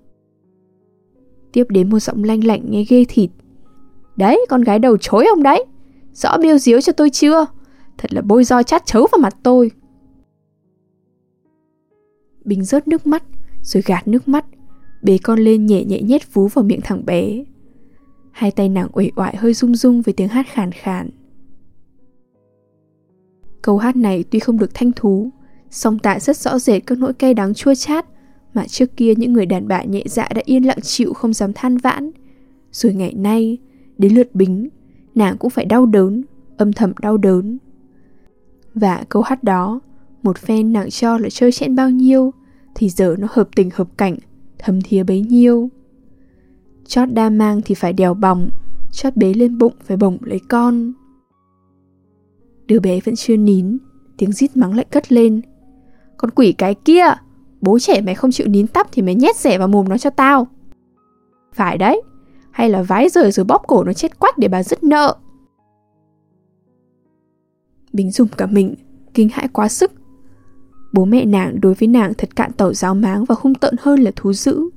Tiếp 1.51 1.63
đến 1.69 1.89
một 1.89 1.99
giọng 1.99 2.23
lanh 2.23 2.43
lạnh 2.43 2.61
nghe 2.69 2.85
ghê 2.89 3.05
thịt. 3.09 3.29
Đấy 4.15 4.45
con 4.49 4.61
gái 4.61 4.79
đầu 4.79 4.97
chối 4.97 5.25
ông 5.25 5.43
đấy 5.43 5.65
Rõ 6.13 6.37
biêu 6.37 6.57
diếu 6.57 6.81
cho 6.81 6.93
tôi 6.93 7.09
chưa? 7.09 7.45
Thật 7.97 8.13
là 8.13 8.21
bôi 8.21 8.43
roi 8.43 8.63
chát 8.63 8.85
chấu 8.85 9.07
vào 9.11 9.19
mặt 9.19 9.37
tôi 9.43 9.71
Bình 12.45 12.63
rớt 12.63 12.87
nước 12.87 13.07
mắt 13.07 13.23
Rồi 13.61 13.83
gạt 13.85 14.07
nước 14.07 14.27
mắt 14.27 14.45
Bế 15.01 15.17
con 15.23 15.39
lên 15.39 15.65
nhẹ 15.65 15.83
nhẹ 15.83 16.01
nhét 16.01 16.33
vú 16.33 16.47
vào 16.47 16.65
miệng 16.65 16.81
thằng 16.83 17.05
bé 17.05 17.43
Hai 18.31 18.51
tay 18.51 18.69
nàng 18.69 18.87
uể 18.93 19.09
oải 19.15 19.35
hơi 19.35 19.53
rung 19.53 19.75
rung 19.75 20.01
với 20.01 20.13
tiếng 20.13 20.27
hát 20.27 20.45
khàn 20.47 20.71
khàn 20.71 21.09
Câu 23.61 23.77
hát 23.77 23.95
này 23.95 24.23
tuy 24.31 24.39
không 24.39 24.57
được 24.57 24.73
thanh 24.73 24.91
thú, 24.91 25.29
song 25.69 25.99
tại 25.99 26.19
rất 26.19 26.37
rõ 26.37 26.59
rệt 26.59 26.85
các 26.85 26.97
nỗi 26.97 27.13
cay 27.13 27.33
đắng 27.33 27.53
chua 27.53 27.75
chát 27.75 28.05
mà 28.53 28.67
trước 28.67 28.97
kia 28.97 29.13
những 29.15 29.33
người 29.33 29.45
đàn 29.45 29.67
bà 29.67 29.83
nhẹ 29.83 30.03
dạ 30.05 30.29
đã 30.35 30.41
yên 30.45 30.65
lặng 30.65 30.81
chịu 30.81 31.13
không 31.13 31.33
dám 31.33 31.53
than 31.53 31.77
vãn. 31.77 32.11
Rồi 32.71 32.93
ngày 32.93 33.13
nay, 33.13 33.57
đến 33.97 34.13
lượt 34.13 34.35
bính, 34.35 34.69
nàng 35.15 35.37
cũng 35.37 35.49
phải 35.49 35.65
đau 35.65 35.85
đớn, 35.85 36.23
âm 36.57 36.73
thầm 36.73 36.93
đau 37.01 37.17
đớn. 37.17 37.57
Và 38.79 39.03
câu 39.09 39.21
hát 39.21 39.43
đó, 39.43 39.79
một 40.23 40.37
phen 40.37 40.73
nàng 40.73 40.89
cho 40.89 41.17
là 41.17 41.29
chơi 41.29 41.51
chẽn 41.51 41.75
bao 41.75 41.89
nhiêu, 41.89 42.33
thì 42.75 42.89
giờ 42.89 43.15
nó 43.19 43.27
hợp 43.31 43.49
tình 43.55 43.69
hợp 43.73 43.87
cảnh, 43.97 44.15
thấm 44.59 44.81
thía 44.81 45.03
bấy 45.03 45.21
nhiêu. 45.21 45.69
Chót 46.87 47.09
đa 47.11 47.29
mang 47.29 47.61
thì 47.65 47.75
phải 47.75 47.93
đèo 47.93 48.13
bòng, 48.13 48.49
chót 48.91 49.15
bế 49.15 49.33
lên 49.33 49.57
bụng 49.57 49.73
phải 49.85 49.97
bổng 49.97 50.17
lấy 50.21 50.39
con. 50.49 50.93
Đứa 52.67 52.79
bé 52.79 52.99
vẫn 53.05 53.15
chưa 53.15 53.37
nín 53.37 53.77
Tiếng 54.17 54.31
rít 54.31 54.57
mắng 54.57 54.75
lại 54.75 54.85
cất 54.91 55.11
lên 55.11 55.41
Con 56.17 56.31
quỷ 56.31 56.51
cái 56.51 56.75
kia 56.75 57.05
Bố 57.61 57.79
trẻ 57.79 58.01
mày 58.01 58.15
không 58.15 58.31
chịu 58.31 58.47
nín 58.47 58.67
tắp 58.67 58.87
Thì 58.91 59.01
mày 59.01 59.15
nhét 59.15 59.35
rẻ 59.35 59.57
vào 59.57 59.67
mồm 59.67 59.89
nó 59.89 59.97
cho 59.97 60.09
tao 60.09 60.47
Phải 61.53 61.77
đấy 61.77 62.01
Hay 62.51 62.69
là 62.69 62.81
vái 62.81 63.09
rời 63.09 63.31
rồi 63.31 63.45
bóp 63.45 63.61
cổ 63.67 63.83
nó 63.83 63.93
chết 63.93 64.19
quách 64.19 64.37
để 64.37 64.47
bà 64.47 64.63
dứt 64.63 64.83
nợ 64.83 65.15
Bính 67.97 68.11
dùng 68.11 68.27
cả 68.37 68.45
mình 68.45 68.75
Kinh 69.13 69.29
hãi 69.29 69.47
quá 69.47 69.67
sức 69.67 69.91
Bố 70.93 71.05
mẹ 71.05 71.25
nàng 71.25 71.61
đối 71.61 71.73
với 71.73 71.87
nàng 71.87 72.13
thật 72.17 72.35
cạn 72.35 72.51
tẩu 72.51 72.73
giáo 72.73 72.95
máng 72.95 73.25
Và 73.25 73.35
hung 73.39 73.55
tợn 73.55 73.75
hơn 73.79 73.99
là 73.99 74.11
thú 74.15 74.33
dữ 74.33 74.69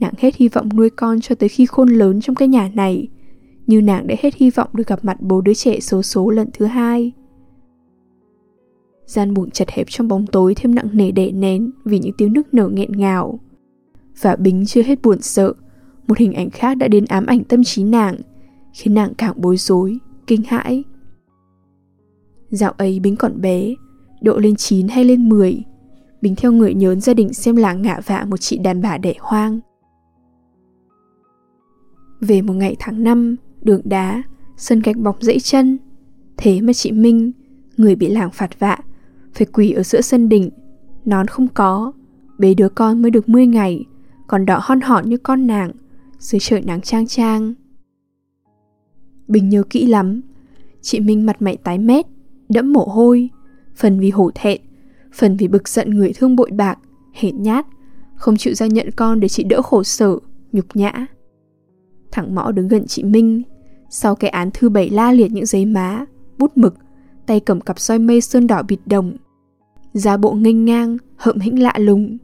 Nàng 0.00 0.12
hết 0.18 0.36
hy 0.36 0.48
vọng 0.48 0.68
nuôi 0.76 0.90
con 0.90 1.20
cho 1.20 1.34
tới 1.34 1.48
khi 1.48 1.66
khôn 1.66 1.88
lớn 1.88 2.20
trong 2.20 2.36
cái 2.36 2.48
nhà 2.48 2.70
này 2.74 3.08
như 3.66 3.82
nàng 3.82 4.06
đã 4.06 4.14
hết 4.20 4.34
hy 4.34 4.50
vọng 4.50 4.68
được 4.72 4.86
gặp 4.86 5.04
mặt 5.04 5.16
bố 5.20 5.40
đứa 5.40 5.54
trẻ 5.54 5.80
số 5.80 6.02
số 6.02 6.30
lần 6.30 6.48
thứ 6.52 6.66
hai. 6.66 7.12
Gian 9.06 9.34
buồng 9.34 9.50
chật 9.50 9.70
hẹp 9.70 9.86
trong 9.90 10.08
bóng 10.08 10.26
tối 10.26 10.54
thêm 10.54 10.74
nặng 10.74 10.88
nề 10.92 11.10
đè 11.10 11.30
nén 11.30 11.70
vì 11.84 11.98
những 11.98 12.12
tiếng 12.18 12.32
nước 12.32 12.54
nở 12.54 12.68
nghẹn 12.68 12.92
ngào. 12.92 13.40
Và 14.20 14.36
Bính 14.36 14.66
chưa 14.66 14.82
hết 14.82 15.02
buồn 15.02 15.22
sợ, 15.22 15.52
một 16.06 16.18
hình 16.18 16.32
ảnh 16.32 16.50
khác 16.50 16.74
đã 16.74 16.88
đến 16.88 17.04
ám 17.04 17.26
ảnh 17.26 17.44
tâm 17.44 17.64
trí 17.64 17.84
nàng, 17.84 18.16
khiến 18.72 18.94
nàng 18.94 19.14
càng 19.14 19.34
bối 19.36 19.56
rối, 19.56 19.98
kinh 20.26 20.42
hãi. 20.42 20.84
Dạo 22.54 22.72
ấy 22.76 23.00
Bính 23.00 23.16
còn 23.16 23.40
bé, 23.40 23.74
độ 24.20 24.38
lên 24.38 24.56
9 24.56 24.88
hay 24.88 25.04
lên 25.04 25.28
10, 25.28 25.62
Bính 26.20 26.36
theo 26.36 26.52
người 26.52 26.74
nhớn 26.74 27.00
gia 27.00 27.14
đình 27.14 27.34
xem 27.34 27.56
làng 27.56 27.82
ngạ 27.82 28.00
vạ 28.06 28.24
một 28.28 28.36
chị 28.36 28.58
đàn 28.58 28.82
bà 28.82 28.98
đẻ 28.98 29.14
hoang. 29.18 29.60
Về 32.20 32.42
một 32.42 32.52
ngày 32.52 32.76
tháng 32.78 33.02
năm, 33.04 33.36
đường 33.62 33.80
đá, 33.84 34.22
sân 34.56 34.80
gạch 34.80 34.96
bọc 34.96 35.16
dãy 35.20 35.40
chân. 35.40 35.78
Thế 36.36 36.60
mà 36.60 36.72
chị 36.72 36.92
Minh, 36.92 37.32
người 37.76 37.94
bị 37.96 38.08
làng 38.08 38.30
phạt 38.30 38.58
vạ, 38.58 38.78
phải 39.34 39.46
quỳ 39.52 39.70
ở 39.70 39.82
giữa 39.82 40.00
sân 40.00 40.28
đỉnh, 40.28 40.50
nón 41.04 41.26
không 41.26 41.48
có, 41.54 41.92
bế 42.38 42.54
đứa 42.54 42.68
con 42.68 43.02
mới 43.02 43.10
được 43.10 43.28
10 43.28 43.46
ngày, 43.46 43.84
còn 44.26 44.46
đỏ 44.46 44.60
hon 44.62 44.80
hòn 44.80 45.08
như 45.08 45.16
con 45.16 45.46
nàng, 45.46 45.72
dưới 46.18 46.40
trời 46.40 46.62
nắng 46.62 46.80
trang 46.80 47.06
trang. 47.06 47.54
Bình 49.28 49.48
nhớ 49.48 49.62
kỹ 49.70 49.86
lắm, 49.86 50.20
chị 50.80 51.00
Minh 51.00 51.26
mặt 51.26 51.42
mày 51.42 51.56
tái 51.56 51.78
mét, 51.78 52.06
đẫm 52.48 52.72
mồ 52.72 52.84
hôi, 52.84 53.30
phần 53.76 54.00
vì 54.00 54.10
hổ 54.10 54.30
thẹn, 54.34 54.60
phần 55.14 55.36
vì 55.36 55.48
bực 55.48 55.68
giận 55.68 55.90
người 55.90 56.12
thương 56.16 56.36
bội 56.36 56.50
bạc, 56.50 56.78
hệt 57.12 57.34
nhát, 57.34 57.66
không 58.14 58.36
chịu 58.36 58.54
ra 58.54 58.66
nhận 58.66 58.90
con 58.90 59.20
để 59.20 59.28
chị 59.28 59.44
đỡ 59.44 59.62
khổ 59.62 59.82
sở, 59.82 60.18
nhục 60.52 60.66
nhã. 60.74 61.06
Thằng 62.12 62.34
mõ 62.34 62.52
đứng 62.52 62.68
gần 62.68 62.86
chị 62.86 63.04
Minh, 63.04 63.42
sau 63.90 64.14
cái 64.14 64.30
án 64.30 64.50
thư 64.54 64.68
bảy 64.68 64.90
la 64.90 65.12
liệt 65.12 65.32
những 65.32 65.46
giấy 65.46 65.66
má, 65.66 66.04
bút 66.38 66.56
mực, 66.56 66.74
tay 67.26 67.40
cầm 67.40 67.60
cặp 67.60 67.78
soi 67.78 67.98
mây 67.98 68.20
sơn 68.20 68.46
đỏ 68.46 68.62
bịt 68.62 68.78
đồng. 68.86 69.16
Da 69.92 70.16
bộ 70.16 70.32
nghênh 70.32 70.64
ngang, 70.64 70.96
hậm 71.16 71.38
hĩnh 71.38 71.62
lạ 71.62 71.74
lùng. 71.78 72.18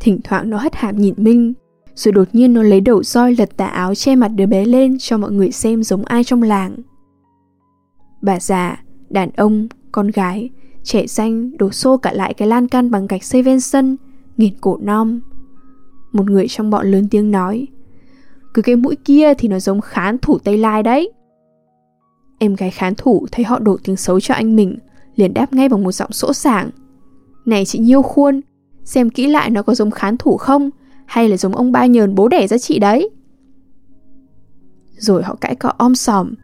Thỉnh 0.00 0.20
thoảng 0.24 0.50
nó 0.50 0.56
hất 0.58 0.74
hàm 0.74 0.96
nhìn 0.96 1.14
Minh, 1.16 1.52
rồi 1.94 2.12
đột 2.12 2.28
nhiên 2.32 2.52
nó 2.52 2.62
lấy 2.62 2.80
đầu 2.80 3.02
roi 3.02 3.34
lật 3.34 3.56
tà 3.56 3.66
áo 3.66 3.94
che 3.94 4.16
mặt 4.16 4.28
đứa 4.28 4.46
bé 4.46 4.64
lên 4.64 4.96
cho 4.98 5.18
mọi 5.18 5.32
người 5.32 5.50
xem 5.50 5.82
giống 5.82 6.04
ai 6.04 6.24
trong 6.24 6.42
làng. 6.42 6.76
Bà 8.22 8.40
già, 8.40 8.84
đàn 9.10 9.30
ông, 9.36 9.68
con 9.92 10.10
gái, 10.10 10.50
trẻ 10.82 11.06
xanh 11.06 11.56
đổ 11.56 11.70
xô 11.70 11.96
cả 11.96 12.12
lại 12.12 12.34
cái 12.34 12.48
lan 12.48 12.68
can 12.68 12.90
bằng 12.90 13.06
gạch 13.06 13.24
xây 13.24 13.42
ven 13.42 13.60
sân, 13.60 13.96
nghiền 14.36 14.54
cổ 14.60 14.78
non. 14.82 15.20
Một 16.12 16.30
người 16.30 16.48
trong 16.48 16.70
bọn 16.70 16.90
lớn 16.90 17.08
tiếng 17.10 17.30
nói, 17.30 17.66
cứ 18.54 18.62
cái 18.62 18.76
mũi 18.76 18.96
kia 19.04 19.34
thì 19.34 19.48
nó 19.48 19.58
giống 19.58 19.80
khán 19.80 20.18
thủ 20.18 20.38
Tây 20.38 20.58
Lai 20.58 20.82
đấy. 20.82 21.12
Em 22.38 22.54
gái 22.54 22.70
khán 22.70 22.94
thủ 22.94 23.26
thấy 23.32 23.44
họ 23.44 23.58
đổ 23.58 23.76
tiếng 23.84 23.96
xấu 23.96 24.20
cho 24.20 24.34
anh 24.34 24.56
mình, 24.56 24.78
liền 25.16 25.34
đáp 25.34 25.52
ngay 25.52 25.68
bằng 25.68 25.82
một 25.82 25.92
giọng 25.92 26.12
sỗ 26.12 26.32
sàng. 26.32 26.70
Này 27.44 27.64
chị 27.64 27.78
Nhiêu 27.78 28.02
Khuôn, 28.02 28.40
xem 28.84 29.10
kỹ 29.10 29.26
lại 29.26 29.50
nó 29.50 29.62
có 29.62 29.74
giống 29.74 29.90
khán 29.90 30.16
thủ 30.16 30.36
không, 30.36 30.70
hay 31.06 31.28
là 31.28 31.36
giống 31.36 31.56
ông 31.56 31.72
ba 31.72 31.86
nhờn 31.86 32.14
bố 32.14 32.28
đẻ 32.28 32.46
ra 32.46 32.58
chị 32.58 32.78
đấy. 32.78 33.10
Rồi 34.96 35.22
họ 35.22 35.34
cãi 35.40 35.54
cọ 35.54 35.72
om 35.78 35.94
sòm, 35.94 36.34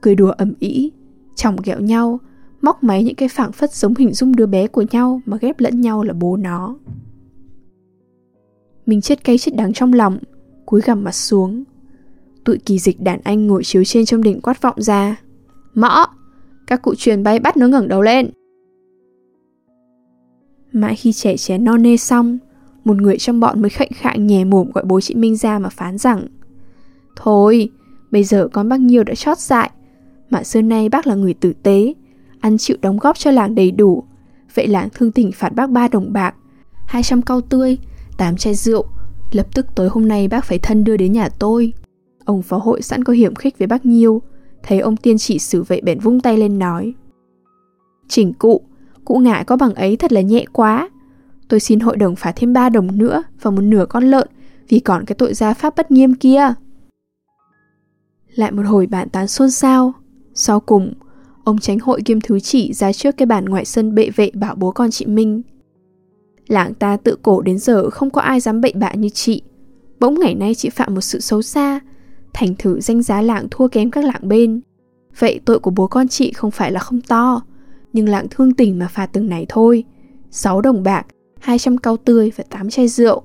cười 0.00 0.14
đùa 0.14 0.30
ầm 0.30 0.52
ĩ, 0.60 0.90
chồng 1.38 1.56
ghẹo 1.64 1.80
nhau, 1.80 2.20
móc 2.62 2.84
máy 2.84 3.04
những 3.04 3.14
cái 3.14 3.28
phảng 3.28 3.52
phất 3.52 3.74
giống 3.74 3.94
hình 3.94 4.12
dung 4.12 4.36
đứa 4.36 4.46
bé 4.46 4.66
của 4.66 4.84
nhau 4.90 5.20
mà 5.26 5.36
ghép 5.40 5.60
lẫn 5.60 5.80
nhau 5.80 6.02
là 6.02 6.12
bố 6.12 6.36
nó. 6.36 6.76
Mình 8.86 9.00
chết 9.00 9.24
cay 9.24 9.38
chết 9.38 9.52
đắng 9.56 9.72
trong 9.72 9.92
lòng, 9.92 10.18
cúi 10.66 10.80
gằm 10.80 11.04
mặt 11.04 11.12
xuống. 11.12 11.64
Tụi 12.44 12.58
kỳ 12.58 12.78
dịch 12.78 13.00
đàn 13.00 13.20
anh 13.24 13.46
ngồi 13.46 13.64
chiếu 13.64 13.84
trên 13.84 14.04
trong 14.04 14.22
đỉnh 14.22 14.40
quát 14.40 14.62
vọng 14.62 14.82
ra. 14.82 15.16
Mõ! 15.74 16.06
Các 16.66 16.82
cụ 16.82 16.94
truyền 16.94 17.22
bay 17.22 17.38
bắt 17.38 17.56
nó 17.56 17.68
ngẩng 17.68 17.88
đầu 17.88 18.02
lên. 18.02 18.30
Mãi 20.72 20.96
khi 20.96 21.12
trẻ 21.12 21.36
chén 21.36 21.64
non 21.64 21.82
nê 21.82 21.96
xong, 21.96 22.38
một 22.84 22.96
người 22.96 23.18
trong 23.18 23.40
bọn 23.40 23.62
mới 23.62 23.70
khệnh 23.70 23.92
khạng 23.94 24.26
nhè 24.26 24.44
mồm 24.44 24.70
gọi 24.74 24.84
bố 24.84 25.00
chị 25.00 25.14
Minh 25.14 25.36
ra 25.36 25.58
mà 25.58 25.68
phán 25.68 25.98
rằng 25.98 26.26
Thôi, 27.16 27.70
bây 28.10 28.24
giờ 28.24 28.48
con 28.52 28.68
bác 28.68 28.80
nhiêu 28.80 29.04
đã 29.04 29.14
chót 29.14 29.38
dại, 29.38 29.70
mà 30.30 30.44
xưa 30.44 30.62
nay 30.62 30.88
bác 30.88 31.06
là 31.06 31.14
người 31.14 31.34
tử 31.34 31.52
tế, 31.62 31.94
ăn 32.40 32.58
chịu 32.58 32.76
đóng 32.80 32.98
góp 32.98 33.18
cho 33.18 33.30
làng 33.30 33.54
đầy 33.54 33.70
đủ. 33.70 34.04
Vậy 34.54 34.66
làng 34.66 34.88
thương 34.94 35.12
tỉnh 35.12 35.32
phạt 35.32 35.54
bác 35.54 35.70
ba 35.70 35.88
đồng 35.88 36.12
bạc, 36.12 36.34
200 36.86 37.22
cau 37.22 37.40
tươi, 37.40 37.78
8 38.16 38.36
chai 38.36 38.54
rượu. 38.54 38.86
Lập 39.32 39.46
tức 39.54 39.66
tối 39.74 39.88
hôm 39.88 40.08
nay 40.08 40.28
bác 40.28 40.44
phải 40.44 40.58
thân 40.58 40.84
đưa 40.84 40.96
đến 40.96 41.12
nhà 41.12 41.28
tôi. 41.28 41.72
Ông 42.24 42.42
phó 42.42 42.58
hội 42.58 42.82
sẵn 42.82 43.04
có 43.04 43.12
hiểm 43.12 43.34
khích 43.34 43.58
với 43.58 43.66
bác 43.66 43.86
Nhiêu, 43.86 44.22
thấy 44.62 44.80
ông 44.80 44.96
tiên 44.96 45.18
chỉ 45.18 45.38
xử 45.38 45.62
vậy 45.62 45.80
bèn 45.84 45.98
vung 45.98 46.20
tay 46.20 46.36
lên 46.36 46.58
nói. 46.58 46.94
Chỉnh 48.08 48.32
cụ, 48.32 48.60
cụ 49.04 49.18
ngại 49.18 49.44
có 49.44 49.56
bằng 49.56 49.74
ấy 49.74 49.96
thật 49.96 50.12
là 50.12 50.20
nhẹ 50.20 50.44
quá. 50.52 50.88
Tôi 51.48 51.60
xin 51.60 51.80
hội 51.80 51.96
đồng 51.96 52.16
phạt 52.16 52.32
thêm 52.36 52.52
3 52.52 52.68
đồng 52.68 52.98
nữa 52.98 53.22
và 53.42 53.50
một 53.50 53.62
nửa 53.62 53.86
con 53.88 54.04
lợn 54.04 54.28
vì 54.68 54.78
còn 54.80 55.04
cái 55.04 55.14
tội 55.14 55.34
gia 55.34 55.54
pháp 55.54 55.76
bất 55.76 55.90
nghiêm 55.90 56.14
kia. 56.14 56.54
Lại 58.34 58.52
một 58.52 58.62
hồi 58.66 58.86
bàn 58.86 59.08
tán 59.08 59.28
xôn 59.28 59.50
xao. 59.50 59.92
Sau 60.40 60.60
cùng, 60.60 60.92
ông 61.44 61.58
tránh 61.58 61.78
hội 61.78 62.02
kiêm 62.04 62.20
thứ 62.20 62.40
chỉ 62.40 62.72
ra 62.72 62.92
trước 62.92 63.16
cái 63.16 63.26
bàn 63.26 63.44
ngoại 63.44 63.64
sân 63.64 63.94
bệ 63.94 64.10
vệ 64.16 64.30
bảo 64.34 64.54
bố 64.54 64.70
con 64.70 64.90
chị 64.90 65.06
Minh. 65.06 65.42
Làng 66.48 66.74
ta 66.74 66.96
tự 66.96 67.16
cổ 67.22 67.42
đến 67.42 67.58
giờ 67.58 67.90
không 67.90 68.10
có 68.10 68.20
ai 68.20 68.40
dám 68.40 68.60
bậy 68.60 68.72
bạ 68.72 68.92
như 68.94 69.08
chị. 69.08 69.42
Bỗng 70.00 70.20
ngày 70.20 70.34
nay 70.34 70.54
chị 70.54 70.68
phạm 70.68 70.94
một 70.94 71.00
sự 71.00 71.20
xấu 71.20 71.42
xa, 71.42 71.80
thành 72.32 72.54
thử 72.58 72.80
danh 72.80 73.02
giá 73.02 73.22
làng 73.22 73.48
thua 73.50 73.68
kém 73.68 73.90
các 73.90 74.04
làng 74.04 74.28
bên. 74.28 74.60
Vậy 75.18 75.40
tội 75.44 75.58
của 75.58 75.70
bố 75.70 75.86
con 75.86 76.08
chị 76.08 76.32
không 76.32 76.50
phải 76.50 76.72
là 76.72 76.80
không 76.80 77.00
to, 77.00 77.42
nhưng 77.92 78.08
lạng 78.08 78.26
thương 78.30 78.54
tình 78.54 78.78
mà 78.78 78.88
phạt 78.88 79.06
từng 79.06 79.28
này 79.28 79.46
thôi. 79.48 79.84
6 80.30 80.60
đồng 80.60 80.82
bạc, 80.82 81.06
200 81.40 81.78
cau 81.78 81.96
tươi 81.96 82.32
và 82.36 82.44
8 82.50 82.70
chai 82.70 82.88
rượu. 82.88 83.22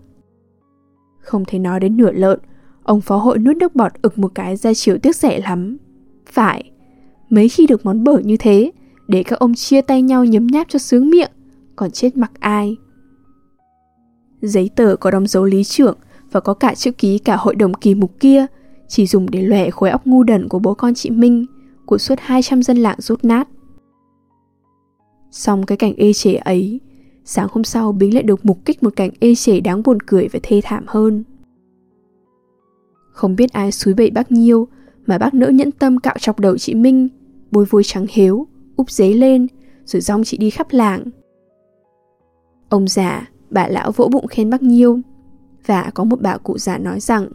Không 1.19 1.45
thể 1.47 1.59
nói 1.59 1.79
đến 1.79 1.97
nửa 1.97 2.11
lợn, 2.11 2.39
ông 2.83 3.01
phó 3.01 3.17
hội 3.17 3.37
nuốt 3.39 3.57
nước 3.57 3.75
bọt 3.75 3.91
ực 4.01 4.17
một 4.17 4.31
cái 4.35 4.55
ra 4.55 4.73
chiều 4.73 4.97
tiếc 4.97 5.15
rẻ 5.15 5.39
lắm. 5.39 5.77
Phải, 6.25 6.72
mấy 7.29 7.49
khi 7.49 7.67
được 7.67 7.85
món 7.85 8.03
bở 8.03 8.19
như 8.19 8.37
thế, 8.37 8.71
để 9.07 9.23
các 9.23 9.39
ông 9.39 9.53
chia 9.53 9.81
tay 9.81 10.01
nhau 10.01 10.25
nhấm 10.25 10.47
nháp 10.47 10.69
cho 10.69 10.79
sướng 10.79 11.09
miệng, 11.09 11.31
còn 11.75 11.91
chết 11.91 12.17
mặc 12.17 12.31
ai. 12.39 12.77
Giấy 14.41 14.69
tờ 14.75 14.95
có 14.95 15.11
đóng 15.11 15.27
dấu 15.27 15.43
lý 15.43 15.63
trưởng 15.63 15.97
và 16.31 16.39
có 16.39 16.53
cả 16.53 16.75
chữ 16.75 16.91
ký 16.91 17.19
cả 17.19 17.35
hội 17.35 17.55
đồng 17.55 17.73
kỳ 17.73 17.95
mục 17.95 18.19
kia, 18.19 18.45
chỉ 18.87 19.07
dùng 19.07 19.31
để 19.31 19.41
lòe 19.41 19.69
khối 19.69 19.89
óc 19.89 20.07
ngu 20.07 20.23
đần 20.23 20.49
của 20.49 20.59
bố 20.59 20.73
con 20.73 20.93
chị 20.93 21.09
Minh, 21.09 21.45
của 21.85 21.97
suốt 21.97 22.15
200 22.21 22.63
dân 22.63 22.77
làng 22.77 23.01
rút 23.01 23.23
nát. 23.23 23.47
Xong 25.31 25.65
cái 25.65 25.77
cảnh 25.77 25.93
ê 25.97 26.13
chề 26.13 26.33
ấy, 26.33 26.79
sáng 27.25 27.47
hôm 27.51 27.63
sau 27.63 27.91
Bính 27.91 28.13
lại 28.13 28.23
được 28.23 28.45
mục 28.45 28.65
kích 28.65 28.83
một 28.83 28.95
cảnh 28.95 29.09
ê 29.19 29.35
chề 29.35 29.59
đáng 29.59 29.83
buồn 29.83 29.99
cười 29.99 30.27
và 30.27 30.39
thê 30.43 30.61
thảm 30.63 30.83
hơn. 30.87 31.23
Không 33.11 33.35
biết 33.35 33.53
ai 33.53 33.71
suối 33.71 33.93
bậy 33.93 34.11
bác 34.11 34.31
Nhiêu 34.31 34.67
mà 35.05 35.17
bác 35.17 35.33
nỡ 35.33 35.47
nhẫn 35.47 35.71
tâm 35.71 35.99
cạo 35.99 36.15
chọc 36.19 36.39
đầu 36.39 36.57
chị 36.57 36.73
Minh, 36.73 37.09
bôi 37.51 37.65
vôi 37.65 37.83
trắng 37.85 38.05
hiếu, 38.09 38.47
úp 38.75 38.91
giấy 38.91 39.13
lên, 39.13 39.47
rồi 39.85 40.01
rong 40.01 40.23
chị 40.23 40.37
đi 40.37 40.49
khắp 40.49 40.67
làng. 40.71 41.03
Ông 42.69 42.87
già, 42.87 43.29
bà 43.49 43.67
lão 43.67 43.91
vỗ 43.91 44.09
bụng 44.11 44.27
khen 44.27 44.49
bác 44.49 44.63
Nhiêu, 44.63 44.99
và 45.65 45.91
có 45.93 46.03
một 46.03 46.21
bà 46.21 46.37
cụ 46.37 46.57
già 46.57 46.77
nói 46.77 46.99
rằng 46.99 47.27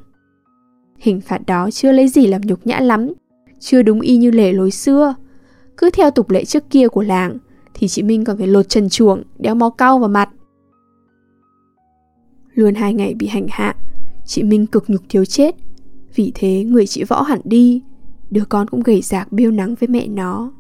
hình 0.98 1.20
phạt 1.20 1.46
đó 1.46 1.70
chưa 1.70 1.92
lấy 1.92 2.08
gì 2.08 2.26
làm 2.26 2.40
nhục 2.40 2.66
nhã 2.66 2.80
lắm, 2.80 3.12
chưa 3.60 3.82
đúng 3.82 4.00
y 4.00 4.16
như 4.16 4.30
lề 4.30 4.52
lối 4.52 4.70
xưa. 4.70 5.14
Cứ 5.76 5.90
theo 5.90 6.10
tục 6.10 6.30
lệ 6.30 6.44
trước 6.44 6.70
kia 6.70 6.88
của 6.88 7.02
làng, 7.02 7.38
thì 7.74 7.88
chị 7.88 8.02
Minh 8.02 8.24
còn 8.24 8.38
phải 8.38 8.46
lột 8.46 8.68
trần 8.68 8.88
chuồng, 8.88 9.22
đeo 9.38 9.54
máu 9.54 9.70
cau 9.70 9.98
vào 9.98 10.08
mặt. 10.08 10.28
Luôn 12.54 12.74
hai 12.74 12.94
ngày 12.94 13.14
bị 13.14 13.26
hành 13.26 13.46
hạ, 13.50 13.74
chị 14.26 14.42
Minh 14.42 14.66
cực 14.66 14.90
nhục 14.90 15.02
thiếu 15.08 15.24
chết. 15.24 15.54
Vì 16.14 16.32
thế 16.34 16.64
người 16.64 16.86
chị 16.86 17.04
võ 17.04 17.22
hẳn 17.22 17.40
đi, 17.44 17.82
đứa 18.30 18.44
con 18.44 18.68
cũng 18.68 18.82
gầy 18.82 19.02
rạc 19.02 19.32
biêu 19.32 19.50
nắng 19.50 19.74
với 19.74 19.88
mẹ 19.88 20.08
nó. 20.08 20.52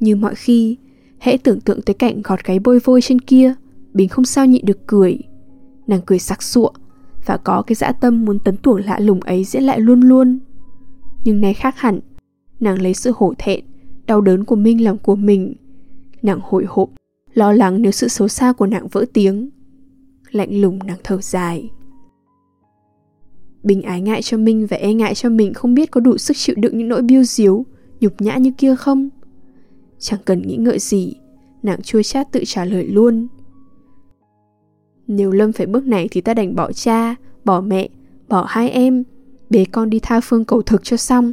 Như 0.00 0.16
mọi 0.16 0.34
khi, 0.34 0.76
hễ 1.18 1.36
tưởng 1.36 1.60
tượng 1.60 1.82
tới 1.82 1.94
cảnh 1.94 2.22
gọt 2.24 2.44
gáy 2.44 2.58
bôi 2.58 2.78
vôi 2.78 3.00
trên 3.02 3.20
kia, 3.20 3.54
Bình 3.94 4.08
không 4.08 4.24
sao 4.24 4.46
nhịn 4.46 4.64
được 4.64 4.86
cười. 4.86 5.18
Nàng 5.86 6.00
cười 6.06 6.18
sặc 6.18 6.42
sụa, 6.42 6.70
và 7.26 7.36
có 7.36 7.62
cái 7.66 7.74
dã 7.74 7.92
tâm 7.92 8.24
muốn 8.24 8.38
tấn 8.38 8.56
tuồng 8.56 8.80
lạ 8.80 8.98
lùng 9.00 9.20
ấy 9.20 9.44
diễn 9.44 9.62
lại 9.62 9.80
luôn 9.80 10.00
luôn. 10.00 10.38
Nhưng 11.24 11.40
nay 11.40 11.54
khác 11.54 11.78
hẳn, 11.78 12.00
nàng 12.60 12.82
lấy 12.82 12.94
sự 12.94 13.12
hổ 13.16 13.34
thẹn, 13.38 13.64
đau 14.06 14.20
đớn 14.20 14.44
của 14.44 14.56
Minh 14.56 14.84
làm 14.84 14.98
của 14.98 15.16
mình. 15.16 15.54
Nàng 16.22 16.40
hồi 16.42 16.64
hộp, 16.68 16.90
lo 17.34 17.52
lắng 17.52 17.82
nếu 17.82 17.92
sự 17.92 18.08
xấu 18.08 18.28
xa 18.28 18.52
của 18.52 18.66
nàng 18.66 18.88
vỡ 18.88 19.04
tiếng. 19.12 19.50
Lạnh 20.30 20.60
lùng 20.60 20.78
nàng 20.84 20.98
thở 21.04 21.18
dài. 21.20 21.70
Bình 23.62 23.82
ái 23.82 24.00
ngại 24.00 24.22
cho 24.22 24.36
Minh 24.36 24.66
và 24.66 24.76
e 24.76 24.94
ngại 24.94 25.14
cho 25.14 25.28
mình 25.28 25.54
không 25.54 25.74
biết 25.74 25.90
có 25.90 26.00
đủ 26.00 26.18
sức 26.18 26.36
chịu 26.36 26.56
đựng 26.58 26.78
những 26.78 26.88
nỗi 26.88 27.02
biêu 27.02 27.22
diếu, 27.24 27.66
nhục 28.00 28.20
nhã 28.20 28.36
như 28.36 28.50
kia 28.58 28.74
không. 28.74 29.08
Chẳng 29.98 30.20
cần 30.24 30.42
nghĩ 30.42 30.56
ngợi 30.56 30.78
gì, 30.78 31.14
nàng 31.62 31.82
chua 31.82 32.02
chát 32.02 32.32
tự 32.32 32.42
trả 32.46 32.64
lời 32.64 32.86
luôn. 32.86 33.28
Nếu 35.06 35.30
Lâm 35.30 35.52
phải 35.52 35.66
bước 35.66 35.86
này 35.86 36.08
thì 36.10 36.20
ta 36.20 36.34
đành 36.34 36.54
bỏ 36.54 36.72
cha, 36.72 37.14
bỏ 37.44 37.60
mẹ, 37.60 37.88
bỏ 38.28 38.46
hai 38.48 38.70
em, 38.70 39.04
bế 39.50 39.64
con 39.72 39.90
đi 39.90 39.98
tha 40.02 40.20
phương 40.20 40.44
cầu 40.44 40.62
thực 40.62 40.84
cho 40.84 40.96
xong. 40.96 41.32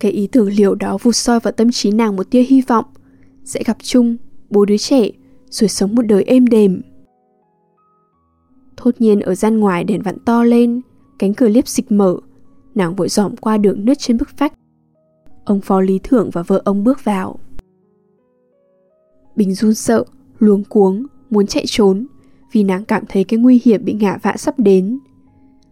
Cái 0.00 0.12
ý 0.12 0.26
tưởng 0.26 0.48
liệu 0.48 0.74
đó 0.74 0.98
vụt 1.02 1.16
soi 1.16 1.40
vào 1.40 1.52
tâm 1.52 1.70
trí 1.70 1.90
nàng 1.90 2.16
một 2.16 2.30
tia 2.30 2.42
hy 2.42 2.60
vọng, 2.60 2.84
sẽ 3.44 3.62
gặp 3.66 3.76
chung, 3.82 4.16
bố 4.50 4.64
đứa 4.64 4.76
trẻ, 4.76 5.10
rồi 5.50 5.68
sống 5.68 5.94
một 5.94 6.02
đời 6.02 6.24
êm 6.24 6.46
đềm. 6.46 6.82
Thốt 8.78 8.90
nhiên 8.98 9.20
ở 9.20 9.34
gian 9.34 9.60
ngoài 9.60 9.84
đèn 9.84 10.02
vặn 10.02 10.18
to 10.24 10.44
lên, 10.44 10.80
cánh 11.18 11.34
cửa 11.34 11.48
liếp 11.48 11.68
xịch 11.68 11.92
mở, 11.92 12.16
nàng 12.74 12.94
vội 12.94 13.08
dòm 13.08 13.36
qua 13.36 13.56
đường 13.56 13.84
nứt 13.84 13.98
trên 13.98 14.18
bức 14.18 14.38
vách. 14.38 14.52
Ông 15.44 15.60
phó 15.60 15.80
lý 15.80 16.00
thưởng 16.02 16.30
và 16.32 16.42
vợ 16.42 16.62
ông 16.64 16.84
bước 16.84 17.04
vào. 17.04 17.38
Bình 19.36 19.54
run 19.54 19.74
sợ, 19.74 20.04
luống 20.38 20.64
cuống, 20.64 21.06
muốn 21.30 21.46
chạy 21.46 21.64
trốn 21.66 22.06
vì 22.52 22.62
nàng 22.62 22.84
cảm 22.84 23.04
thấy 23.08 23.24
cái 23.24 23.38
nguy 23.38 23.60
hiểm 23.64 23.84
bị 23.84 23.92
ngạ 23.92 24.18
vạ 24.22 24.34
sắp 24.36 24.58
đến. 24.58 24.98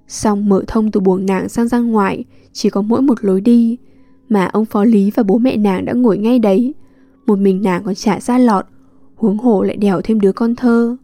Xong 0.09 0.49
mở 0.49 0.63
thông 0.67 0.91
từ 0.91 1.01
buồng 1.01 1.27
nàng 1.27 1.49
sang 1.49 1.69
ra 1.69 1.79
ngoài 1.79 2.25
Chỉ 2.53 2.71
có 2.71 2.83
mỗi 2.83 3.03
một 3.03 3.25
lối 3.25 3.41
đi 3.41 3.77
Mà 4.29 4.47
ông 4.47 4.65
phó 4.65 4.85
lý 4.85 5.11
và 5.11 5.23
bố 5.23 5.39
mẹ 5.39 5.57
nàng 5.57 5.85
đã 5.85 5.93
ngồi 5.93 6.19
ngay 6.19 6.39
đấy 6.39 6.75
Một 7.27 7.39
mình 7.39 7.63
nàng 7.63 7.85
còn 7.85 7.95
trả 7.95 8.21
ra 8.21 8.39
lọt 8.39 8.67
Huống 9.15 9.39
hồ 9.39 9.63
lại 9.63 9.77
đèo 9.77 10.01
thêm 10.05 10.21
đứa 10.21 10.33
con 10.33 10.55
thơ 10.55 10.97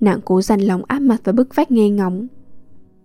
Nàng 0.00 0.20
cố 0.24 0.42
dằn 0.42 0.60
lòng 0.60 0.82
áp 0.86 0.98
mặt 0.98 1.20
vào 1.24 1.32
bức 1.32 1.54
vách 1.56 1.70
nghe 1.70 1.90
ngóng. 1.90 2.26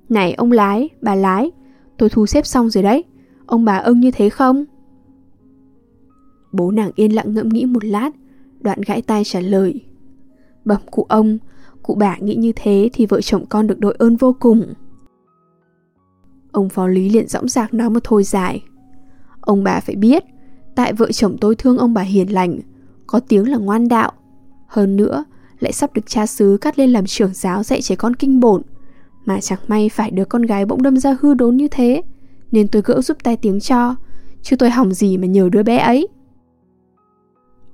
Này 0.09 0.33
ông 0.33 0.51
lái, 0.51 0.89
bà 1.01 1.15
lái 1.15 1.51
Tôi 1.97 2.09
thu 2.09 2.25
xếp 2.25 2.45
xong 2.45 2.69
rồi 2.69 2.83
đấy. 2.83 3.03
Ông 3.45 3.65
bà 3.65 3.77
ưng 3.77 3.99
như 3.99 4.11
thế 4.11 4.29
không? 4.29 4.65
Bố 6.51 6.71
nàng 6.71 6.91
yên 6.95 7.15
lặng 7.15 7.33
ngẫm 7.33 7.49
nghĩ 7.49 7.65
một 7.65 7.85
lát 7.85 8.11
Đoạn 8.59 8.81
gãi 8.85 9.01
tay 9.01 9.23
trả 9.23 9.39
lời. 9.39 9.85
Bẩm 10.65 10.81
cụ 10.91 11.05
ông 11.09 11.37
Cụ 11.83 11.95
bà 11.95 12.17
nghĩ 12.17 12.35
như 12.35 12.51
thế 12.55 12.89
thì 12.93 13.05
vợ 13.05 13.21
chồng 13.21 13.45
con 13.45 13.67
được 13.67 13.79
đội 13.79 13.95
ơn 13.99 14.15
vô 14.15 14.35
cùng. 14.39 14.73
Ông 16.51 16.69
phó 16.69 16.87
lý 16.87 17.09
liền 17.09 17.27
dõng 17.27 17.47
dạc 17.47 17.73
nói 17.73 17.89
một 17.89 17.99
thôi 18.03 18.23
dài. 18.23 18.63
Ông 19.41 19.63
bà 19.63 19.79
phải 19.79 19.95
biết 19.95 20.23
Tại 20.75 20.93
vợ 20.93 21.11
chồng 21.11 21.37
tôi 21.41 21.55
thương 21.55 21.77
ông 21.77 21.93
bà 21.93 22.01
hiền 22.01 22.33
lành 22.33 22.59
Có 23.07 23.19
tiếng 23.19 23.49
là 23.49 23.57
ngoan 23.57 23.87
đạo. 23.87 24.11
Hơn 24.67 24.95
nữa 24.95 25.25
lại 25.59 25.71
sắp 25.71 25.93
được 25.93 26.07
cha 26.07 26.25
xứ 26.25 26.57
cắt 26.61 26.79
lên 26.79 26.93
làm 26.93 27.05
trưởng 27.05 27.33
giáo 27.33 27.63
dạy 27.63 27.81
trẻ 27.81 27.95
con 27.95 28.15
kinh 28.15 28.39
bổn. 28.39 28.61
Mà 29.25 29.41
chẳng 29.41 29.59
may 29.67 29.89
phải 29.89 30.11
đứa 30.11 30.25
con 30.25 30.41
gái 30.41 30.65
bỗng 30.65 30.81
đâm 30.81 30.97
ra 30.97 31.17
hư 31.21 31.33
đốn 31.33 31.57
như 31.57 31.67
thế, 31.67 32.01
Nên 32.51 32.67
tôi 32.67 32.81
gỡ 32.85 33.01
giúp 33.01 33.17
tay 33.23 33.37
tiếng 33.37 33.59
cho, 33.59 33.95
Chứ 34.41 34.55
tôi 34.55 34.69
hỏng 34.69 34.93
gì 34.93 35.17
mà 35.17 35.27
nhờ 35.27 35.49
đứa 35.51 35.63
bé 35.63 35.77
ấy. 35.77 36.07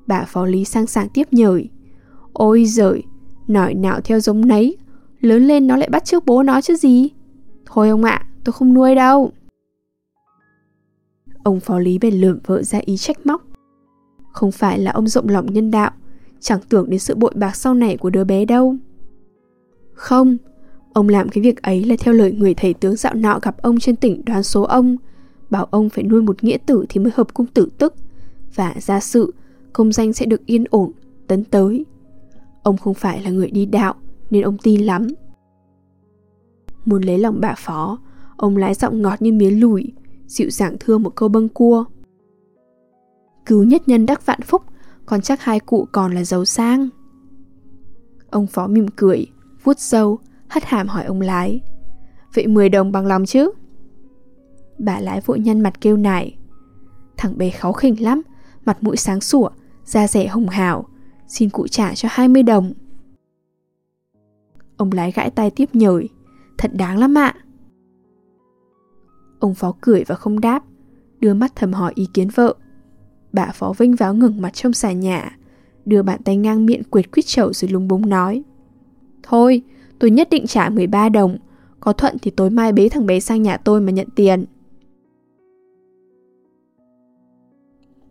Bà 0.07 0.25
phó 0.25 0.45
lý 0.45 0.65
sang 0.65 0.87
sảng 0.87 1.09
tiếp 1.09 1.27
nhời. 1.31 1.69
Ôi 2.33 2.65
giời 2.65 3.03
Nói 3.47 3.73
nào 3.73 4.01
theo 4.03 4.19
giống 4.19 4.47
nấy, 4.47 4.77
Lớn 5.21 5.47
lên 5.47 5.67
nó 5.67 5.75
lại 5.77 5.89
bắt 5.91 6.05
trước 6.05 6.25
bố 6.25 6.43
nó 6.43 6.61
chứ 6.61 6.75
gì? 6.75 7.09
Thôi 7.65 7.89
ông 7.89 8.03
ạ, 8.03 8.27
tôi 8.43 8.53
không 8.53 8.73
nuôi 8.73 8.95
đâu. 8.95 9.31
Ông 11.43 11.59
phó 11.59 11.79
lý 11.79 11.99
bèn 11.99 12.13
lượm 12.13 12.39
vợ 12.45 12.63
ra 12.63 12.79
ý 12.85 12.97
trách 12.97 13.25
móc. 13.25 13.43
Không 14.31 14.51
phải 14.51 14.79
là 14.79 14.91
ông 14.91 15.07
rộng 15.07 15.29
lòng 15.29 15.53
nhân 15.53 15.71
đạo 15.71 15.91
Chẳng 16.41 16.59
tưởng 16.69 16.89
đến 16.89 16.99
sự 16.99 17.15
bội 17.15 17.31
bạc 17.35 17.55
sau 17.55 17.73
này 17.73 17.97
của 17.97 18.09
đứa 18.09 18.23
bé 18.23 18.45
đâu. 18.45 18.75
Không 19.93 20.37
Ông 20.93 21.09
làm 21.09 21.29
cái 21.29 21.43
việc 21.43 21.61
ấy 21.61 21.83
là 21.83 21.95
theo 21.99 22.13
lời 22.13 22.31
người 22.31 22.53
thầy 22.53 22.73
tướng 22.73 22.95
dạo 22.95 23.13
nọ 23.13 23.39
gặp 23.41 23.61
ông 23.61 23.79
trên 23.79 23.95
tỉnh 23.95 24.25
đoán 24.25 24.43
số 24.43 24.63
ông 24.63 24.97
Bảo 25.49 25.65
ông 25.65 25.89
phải 25.89 26.03
nuôi 26.03 26.21
một 26.21 26.43
nghĩa 26.43 26.57
tử 26.65 26.85
thì 26.89 26.99
mới 26.99 27.11
hợp 27.15 27.33
cung 27.33 27.45
tử 27.47 27.69
tức 27.77 27.93
Và 28.55 28.75
ra 28.79 28.99
sự 28.99 29.33
công 29.73 29.91
danh 29.91 30.13
sẽ 30.13 30.25
được 30.25 30.45
yên 30.45 30.63
ổn, 30.69 30.91
tấn 31.27 31.43
tới. 31.43 31.85
Ông 32.63 32.77
không 32.77 32.93
phải 32.93 33.21
là 33.21 33.29
người 33.29 33.51
đi 33.51 33.65
đạo 33.65 33.95
Nên 34.29 34.43
ông 34.43 34.57
tin 34.57 34.81
lắm. 34.81 35.07
Muốn 36.85 37.01
lấy 37.01 37.17
lòng 37.17 37.37
bà 37.41 37.55
phó 37.57 37.99
Ông 38.37 38.57
lái 38.57 38.73
giọng 38.73 39.01
ngọt 39.01 39.21
như 39.21 39.31
miến 39.31 39.53
lùi 39.53 39.93
Dịu 40.27 40.49
dàng 40.49 40.75
thưa 40.79 40.97
một 40.97 41.15
câu 41.15 41.29
bâng 41.29 41.49
cua. 41.49 41.85
Cứu 43.45 43.63
nhất 43.63 43.87
nhân 43.87 44.05
đắc 44.05 44.25
vạn 44.25 44.41
phúc 44.41 44.61
còn 45.11 45.21
chắc 45.21 45.41
hai 45.41 45.59
cụ 45.59 45.87
còn 45.91 46.13
là 46.13 46.23
giàu 46.23 46.45
sang. 46.45 46.89
Ông 48.29 48.47
phó 48.47 48.67
mỉm 48.67 48.87
cười, 48.95 49.27
vuốt 49.63 49.79
râu, 49.79 50.19
hất 50.49 50.63
hàm 50.63 50.87
hỏi 50.87 51.05
ông 51.05 51.21
lái. 51.21 51.61
Vậy 52.33 52.47
10 52.47 52.69
đồng 52.69 52.91
bằng 52.91 53.05
lòng 53.05 53.25
chứ? 53.25 53.51
Bà 54.79 54.99
lái 54.99 55.21
vội 55.21 55.39
nhăn 55.39 55.61
mặt 55.61 55.81
kêu 55.81 55.97
nải. 55.97 56.37
Thằng 57.17 57.37
bé 57.37 57.49
kháu 57.49 57.73
khỉnh 57.73 58.03
lắm, 58.03 58.21
Mặt 58.65 58.83
mũi 58.83 58.97
sáng 58.97 59.21
sủa, 59.21 59.49
Da 59.85 60.07
rẻ 60.07 60.27
hồng 60.27 60.49
hào, 60.49 60.85
Xin 61.27 61.49
cụ 61.49 61.67
trả 61.67 61.95
cho 61.95 62.09
20 62.11 62.43
đồng. 62.43 62.73
Ông 64.77 64.91
lái 64.91 65.11
gãi 65.11 65.29
tay 65.29 65.51
tiếp 65.51 65.69
nhời. 65.73 66.09
Thật 66.57 66.71
đáng 66.73 66.97
lắm 66.97 67.17
ạ. 67.17 67.35
Ông 69.39 69.55
phó 69.55 69.73
cười 69.81 70.03
và 70.03 70.15
không 70.15 70.39
đáp, 70.39 70.63
Đưa 71.19 71.33
mắt 71.33 71.51
thầm 71.55 71.73
hỏi 71.73 71.91
ý 71.95 72.07
kiến 72.13 72.29
vợ. 72.35 72.55
Bà 73.33 73.51
phó 73.53 73.73
vinh 73.77 73.95
váo 73.95 74.13
ngừng 74.13 74.41
mặt 74.41 74.53
trong 74.53 74.73
xà 74.73 74.91
nhà 74.91 75.37
Đưa 75.85 76.03
bàn 76.03 76.21
tay 76.23 76.37
ngang 76.37 76.65
miệng 76.65 76.83
quệt 76.83 77.11
quýt 77.11 77.25
chậu 77.25 77.53
rồi 77.53 77.71
lúng 77.71 77.87
búng 77.87 78.09
nói 78.09 78.43
Thôi 79.23 79.61
tôi 79.99 80.11
nhất 80.11 80.27
định 80.31 80.47
trả 80.47 80.69
13 80.69 81.09
đồng 81.09 81.37
Có 81.79 81.93
thuận 81.93 82.17
thì 82.21 82.31
tối 82.31 82.49
mai 82.49 82.73
bế 82.73 82.89
thằng 82.89 83.05
bé 83.05 83.19
sang 83.19 83.41
nhà 83.41 83.57
tôi 83.57 83.81
mà 83.81 83.91
nhận 83.91 84.07
tiền. 84.15 84.45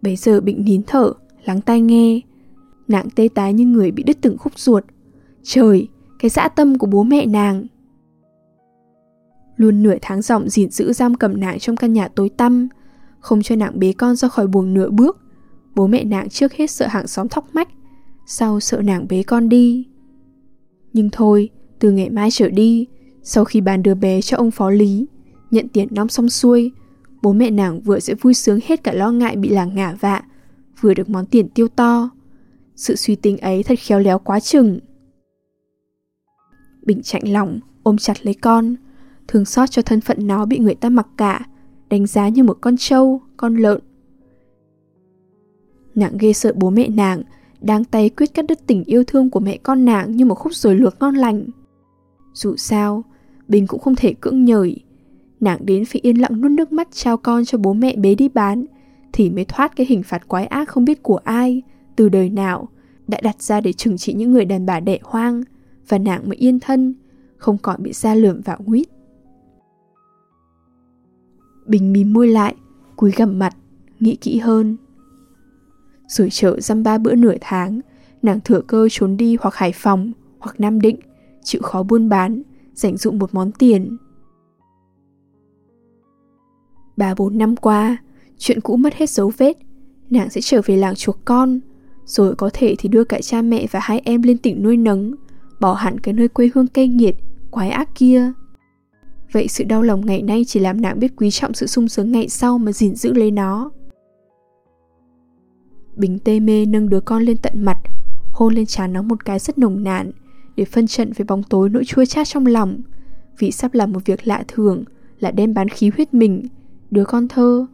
Bây 0.03 0.17
giờ 0.17 0.41
bệnh 0.41 0.65
nín 0.65 0.83
thở 0.87 1.13
Lắng 1.45 1.61
tai 1.61 1.81
nghe. 1.81 2.21
Nàng 2.89 3.11
tê 3.11 3.29
tái 3.35 3.53
như 3.53 3.67
người 3.67 3.91
bị 3.91 4.03
đứt 4.03 4.19
từng 4.21 4.39
khúc 4.39 4.59
ruột. 4.59 4.85
Trời, 5.43 5.89
cái 6.19 6.29
dã 6.29 6.49
tâm 6.49 6.79
của 6.79 6.87
bố 6.87 7.03
mẹ 7.03 7.27
nàng. 7.27 7.67
Luôn 9.57 9.83
nửa 9.83 9.95
tháng 10.03 10.23
rộng 10.23 10.49
gìn 10.49 10.71
giữ 10.71 10.93
giam 10.93 11.15
cầm 11.15 11.41
nàng 11.41 11.59
trong 11.59 11.77
căn 11.77 11.93
nhà 11.93 12.09
tối 12.09 12.29
tăm 12.29 12.69
không 13.21 13.43
cho 13.43 13.57
nàng 13.57 13.79
bế 13.79 13.93
con 13.93 14.17
ra 14.17 14.29
khỏi 14.29 14.47
buồng 14.47 14.75
nửa 14.75 14.91
bước. 14.91 15.19
Bố 15.75 15.87
mẹ 15.87 16.05
nàng 16.05 16.29
trước 16.29 16.53
hết 16.53 16.71
sợ 16.71 16.87
hàng 16.87 17.07
xóm 17.07 17.29
thóc 17.29 17.55
mách 17.55 17.69
Sau 18.27 18.61
sợ 18.61 18.81
nàng 18.83 19.07
bế 19.09 19.23
con 19.23 19.49
đi. 19.49 19.89
Nhưng 20.93 21.11
thôi, 21.11 21.51
từ 21.79 21.91
ngày 21.91 22.11
mai 22.11 22.29
trở 22.33 22.49
đi 22.49 22.87
Sau 23.23 23.45
khi 23.45 23.61
bàn 23.61 23.83
đưa 23.83 23.95
bé 23.95 24.21
cho 24.21 24.37
ông 24.37 24.51
phó 24.51 24.71
lý 24.71 25.07
Nhận 25.51 25.69
tiền 25.69 25.89
nong 25.91 26.09
xong 26.09 26.29
xuôi 26.29 26.73
Bố 27.23 27.33
mẹ 27.33 27.51
nàng 27.51 27.81
vừa 27.81 28.01
sẽ 28.01 28.15
vui 28.15 28.35
sướng 28.35 28.61
hết 28.65 28.85
cả 28.85 28.93
lo 28.93 29.11
ngại 29.11 29.37
bị 29.37 29.49
làng 29.49 29.75
ngả 29.75 29.95
vạ 30.01 30.23
Vừa 30.81 30.95
được 30.95 31.09
món 31.09 31.27
tiền 31.27 31.49
tiêu 31.49 31.69
to. 31.69 32.11
Sự 32.77 32.97
suy 32.97 33.17
tính 33.17 33.39
ấy 33.39 33.63
thật 33.63 33.79
khéo 33.79 33.99
léo 33.99 34.19
quá 34.19 34.41
chừng. 34.41 34.81
Bình 36.83 37.03
chạnh 37.03 37.33
lòng, 37.33 37.61
ôm 37.83 37.99
chặt 37.99 38.27
lấy 38.27 38.35
con, 38.35 38.77
thương 39.29 39.45
xót 39.45 39.71
cho 39.71 39.83
thân 39.83 40.01
phận 40.01 40.27
nó 40.27 40.47
bị 40.47 40.59
người 40.59 40.75
ta 40.75 40.89
mặc 40.89 41.07
cả, 41.17 41.47
đánh 41.91 42.07
giá 42.07 42.29
như 42.29 42.45
một 42.45 42.59
con 42.61 42.77
trâu, 42.77 43.21
con 43.37 43.57
lợn. 43.57 43.81
Nàng 45.95 46.19
ghê 46.19 46.33
sợ 46.33 46.53
bố 46.57 46.71
mẹ 46.71 46.89
nàng, 46.89 47.23
đang 47.61 47.85
tay 47.85 48.09
quyết 48.09 48.35
cắt 48.35 48.45
đứt 48.49 48.67
tình 48.67 48.85
yêu 48.85 49.05
thương 49.05 49.31
của 49.31 49.41
mẹ 49.41 49.57
con 49.57 49.85
nàng 49.85 50.17
như 50.17 50.25
một 50.25 50.35
khúc 50.35 50.55
rồi 50.55 50.75
luộc 50.75 51.01
ngon 51.01 51.15
lành. 51.15 51.47
Dù 52.35 52.57
sao, 52.57 53.05
Bình 53.49 53.67
cũng 53.67 53.81
không 53.81 53.97
thể 53.97 54.15
cưỡng 54.21 54.45
nhời. 54.45 54.77
Nàng 55.41 55.67
đến 55.67 55.85
phải 55.85 56.01
yên 56.03 56.21
lặng 56.21 56.41
nuốt 56.41 56.51
nước 56.51 56.73
mắt 56.73 56.89
trao 56.93 57.17
con 57.17 57.45
cho 57.45 57.59
bố 57.59 57.73
mẹ 57.73 57.97
bế 57.97 58.15
đi 58.15 58.29
bán, 58.29 58.65
thì 59.13 59.31
mới 59.31 59.45
thoát 59.45 59.77
cái 59.77 59.87
hình 59.87 60.03
phạt 60.03 60.29
quái 60.29 60.47
ác 60.47 60.69
không 60.69 60.85
biết 60.85 61.03
của 61.03 61.17
ai, 61.17 61.63
từ 61.97 62.09
đời 62.09 62.31
nào 62.31 62.69
đã 63.09 63.19
đặt 63.23 63.43
ra 63.43 63.61
để 63.61 63.73
trừng 63.73 63.99
trị 63.99 64.13
những 64.13 64.33
người 64.33 64.45
đàn 64.45 64.67
bà 64.67 64.81
đẻ 64.81 64.99
hoang 65.03 65.43
và 65.89 65.99
nàng 65.99 66.29
mới 66.29 66.37
yên 66.37 66.61
thân 66.61 66.95
không 67.37 67.59
còn 67.59 67.83
bị 67.83 67.93
xa 67.93 68.15
lượm 68.15 68.41
vào 68.41 68.59
nguyết 68.65 68.89
bình 71.67 71.93
mím 71.93 72.13
môi 72.13 72.29
lại, 72.29 72.55
cúi 72.97 73.11
gằm 73.11 73.39
mặt, 73.39 73.57
nghĩ 74.01 74.17
kỹ 74.17 74.39
hơn. 74.39 74.77
Rồi 76.09 76.29
chợ 76.31 76.61
dăm 76.61 76.83
ba 76.83 76.99
bữa 76.99 77.15
nửa 77.15 77.35
tháng, 77.41 77.81
nàng 78.23 78.41
thừa 78.41 78.61
cơ 78.61 78.89
trốn 78.91 79.17
đi 79.17 79.37
hoặc 79.41 79.55
hải 79.55 79.73
phòng 79.73 80.13
hoặc 80.39 80.61
nam 80.61 80.81
định, 80.81 80.97
chịu 81.45 81.63
khó 81.63 81.83
buôn 81.83 82.09
bán 82.09 82.43
dành 82.75 82.97
dụng 82.97 83.19
một 83.19 83.35
món 83.35 83.53
tiền. 83.53 83.97
Ba 86.97 87.15
bốn 87.15 87.39
năm 87.39 87.57
qua, 87.57 87.97
chuyện 88.39 88.61
cũ 88.61 88.77
mất 88.77 88.95
hết 88.95 89.11
dấu 89.11 89.33
vết, 89.39 89.59
nàng 90.11 90.31
sẽ 90.31 90.41
trở 90.41 90.61
về 90.67 90.77
làng 90.77 90.95
chuộc 90.95 91.25
con, 91.25 91.61
rồi 92.05 92.35
có 92.35 92.51
thể 92.53 92.75
thì 92.79 92.89
đưa 92.89 93.05
cả 93.05 93.21
cha 93.23 93.43
mẹ 93.43 93.67
và 93.71 93.81
hai 93.83 94.01
em 94.05 94.23
lên 94.23 94.39
tỉnh 94.39 94.63
nuôi 94.63 94.77
nấng, 94.77 95.15
bỏ 95.61 95.75
hẳn 95.75 96.01
cái 96.01 96.15
nơi 96.15 96.29
quê 96.29 96.51
hương 96.55 96.67
cay 96.67 96.89
nghiệt, 96.89 97.17
quái 97.51 97.71
ác 97.71 97.89
kia 97.95 98.33
vậy 99.33 99.49
sự 99.49 99.65
đau 99.65 99.83
lòng 99.83 100.07
ngày 100.07 100.23
nay 100.23 100.45
chỉ 100.47 100.61
làm 100.61 100.81
nàng 100.81 100.99
biết 100.99 101.13
quý 101.17 101.31
trọng 101.31 101.55
sự 101.55 101.67
sung 101.67 101.89
sướng 101.89 102.13
ngày 102.13 102.29
sau 102.29 102.59
mà 102.59 102.73
gìn 102.73 102.95
giữ 102.95 103.13
lấy 103.13 103.31
nó. 103.31 103.71
Bình 105.97 106.19
tê 106.25 106.41
mê 106.41 106.67
nâng 106.67 106.89
đứa 106.89 107.01
con 107.01 107.23
lên 107.23 107.37
tận 107.37 107.53
mặt, 107.57 107.79
hôn 108.33 108.55
lên 108.55 108.67
trán 108.67 108.93
nó 108.93 109.03
một 109.03 109.25
cái 109.25 109.39
rất 109.39 109.59
nồng 109.59 109.83
nàn, 109.83 110.11
để 110.57 110.65
phân 110.65 110.87
trận 110.87 111.13
với 111.13 111.25
bóng 111.25 111.43
tối 111.43 111.69
nỗi 111.69 111.85
chua 111.85 112.05
chát 112.05 112.29
trong 112.29 112.47
lòng. 112.47 112.81
Vì 113.39 113.51
sắp 113.51 113.75
làm 113.75 113.93
một 113.93 114.05
việc 114.05 114.27
lạ 114.27 114.45
thường, 114.49 114.85
là 115.19 115.31
đem 115.31 115.55
bán 115.55 115.69
khí 115.69 115.91
huyết 115.97 116.15
mình, 116.15 116.43
đứa 116.91 117.05
con 117.05 117.29
thơ, 117.29 117.67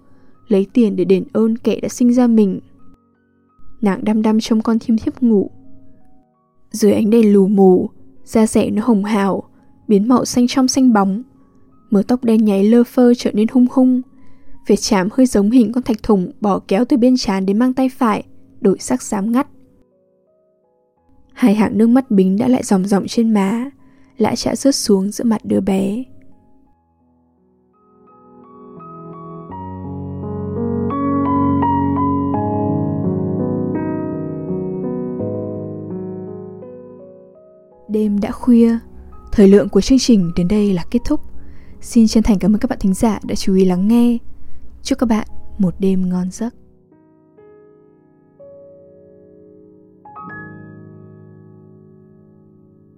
lấy 0.48 0.66
tiền 0.72 0.96
để 0.96 1.04
đền 1.04 1.24
ơn 1.32 1.58
kẻ 1.58 1.80
đã 1.80 1.88
sinh 1.88 2.12
ra 2.12 2.26
mình. 2.26 2.60
Nàng 3.80 4.04
đăm 4.04 4.22
đăm 4.22 4.40
trông 4.40 4.62
con 4.62 4.78
thiêm 4.78 4.98
thiếp 4.98 5.22
ngủ. 5.22 5.50
Dưới 6.70 6.92
ánh 6.92 7.10
đèn 7.10 7.32
lù 7.32 7.48
mù, 7.48 7.90
Da 8.24 8.46
rẻ 8.46 8.70
nó 8.70 8.82
hồng 8.84 9.04
hào, 9.04 9.42
Biến 9.88 10.08
màu 10.08 10.24
xanh 10.24 10.46
trong 10.46 10.68
xanh 10.68 10.92
bóng. 10.92 11.22
Mớ 11.90 12.02
tóc 12.08 12.24
đen 12.24 12.44
nháy 12.44 12.64
lơ 12.64 12.84
phơ 12.84 13.14
trở 13.14 13.30
nên 13.32 13.48
hung 13.48 13.66
hung. 13.70 14.02
Việt 14.66 14.76
chạm 14.76 15.08
hơi 15.12 15.26
giống 15.26 15.50
hình 15.50 15.72
con 15.72 15.82
thạch 15.82 16.02
thùng 16.02 16.32
Bỏ 16.40 16.60
kéo 16.68 16.84
từ 16.84 16.96
bên 16.96 17.16
trán 17.16 17.46
đến 17.46 17.58
mang 17.58 17.74
tay 17.74 17.88
phải 17.88 18.24
Đổi 18.60 18.78
sắc 18.78 19.02
xám 19.02 19.32
ngắt. 19.32 19.46
Hai 21.32 21.54
hàng 21.54 21.78
nước 21.78 21.86
mắt 21.86 22.10
bính 22.10 22.38
đã 22.38 22.48
lại 22.48 22.62
dòng 22.62 22.86
dòng 22.86 23.06
trên 23.08 23.34
má 23.34 23.70
Lã 24.18 24.34
chả 24.36 24.56
rớt 24.56 24.74
xuống 24.74 25.10
giữa 25.10 25.24
mặt 25.24 25.40
đứa 25.44 25.60
bé. 25.60 26.04
Đêm 37.88 38.20
đã 38.20 38.32
khuya, 38.32 38.78
thời 39.32 39.48
lượng 39.48 39.68
của 39.68 39.80
chương 39.80 39.98
trình 39.98 40.32
đến 40.36 40.48
đây 40.48 40.72
là 40.72 40.84
kết 40.90 41.00
thúc. 41.04 41.20
Xin 41.86 42.08
chân 42.08 42.22
thành 42.22 42.38
cảm 42.38 42.54
ơn 42.54 42.58
các 42.58 42.70
bạn 42.70 42.78
thính 42.78 42.94
giả 42.94 43.18
đã 43.24 43.34
chú 43.34 43.54
ý 43.54 43.64
lắng 43.64 43.88
nghe. 43.88 44.18
Chúc 44.82 44.98
các 44.98 45.06
bạn 45.06 45.26
một 45.58 45.74
đêm 45.78 46.08
ngon 46.08 46.30
giấc. 46.30 46.54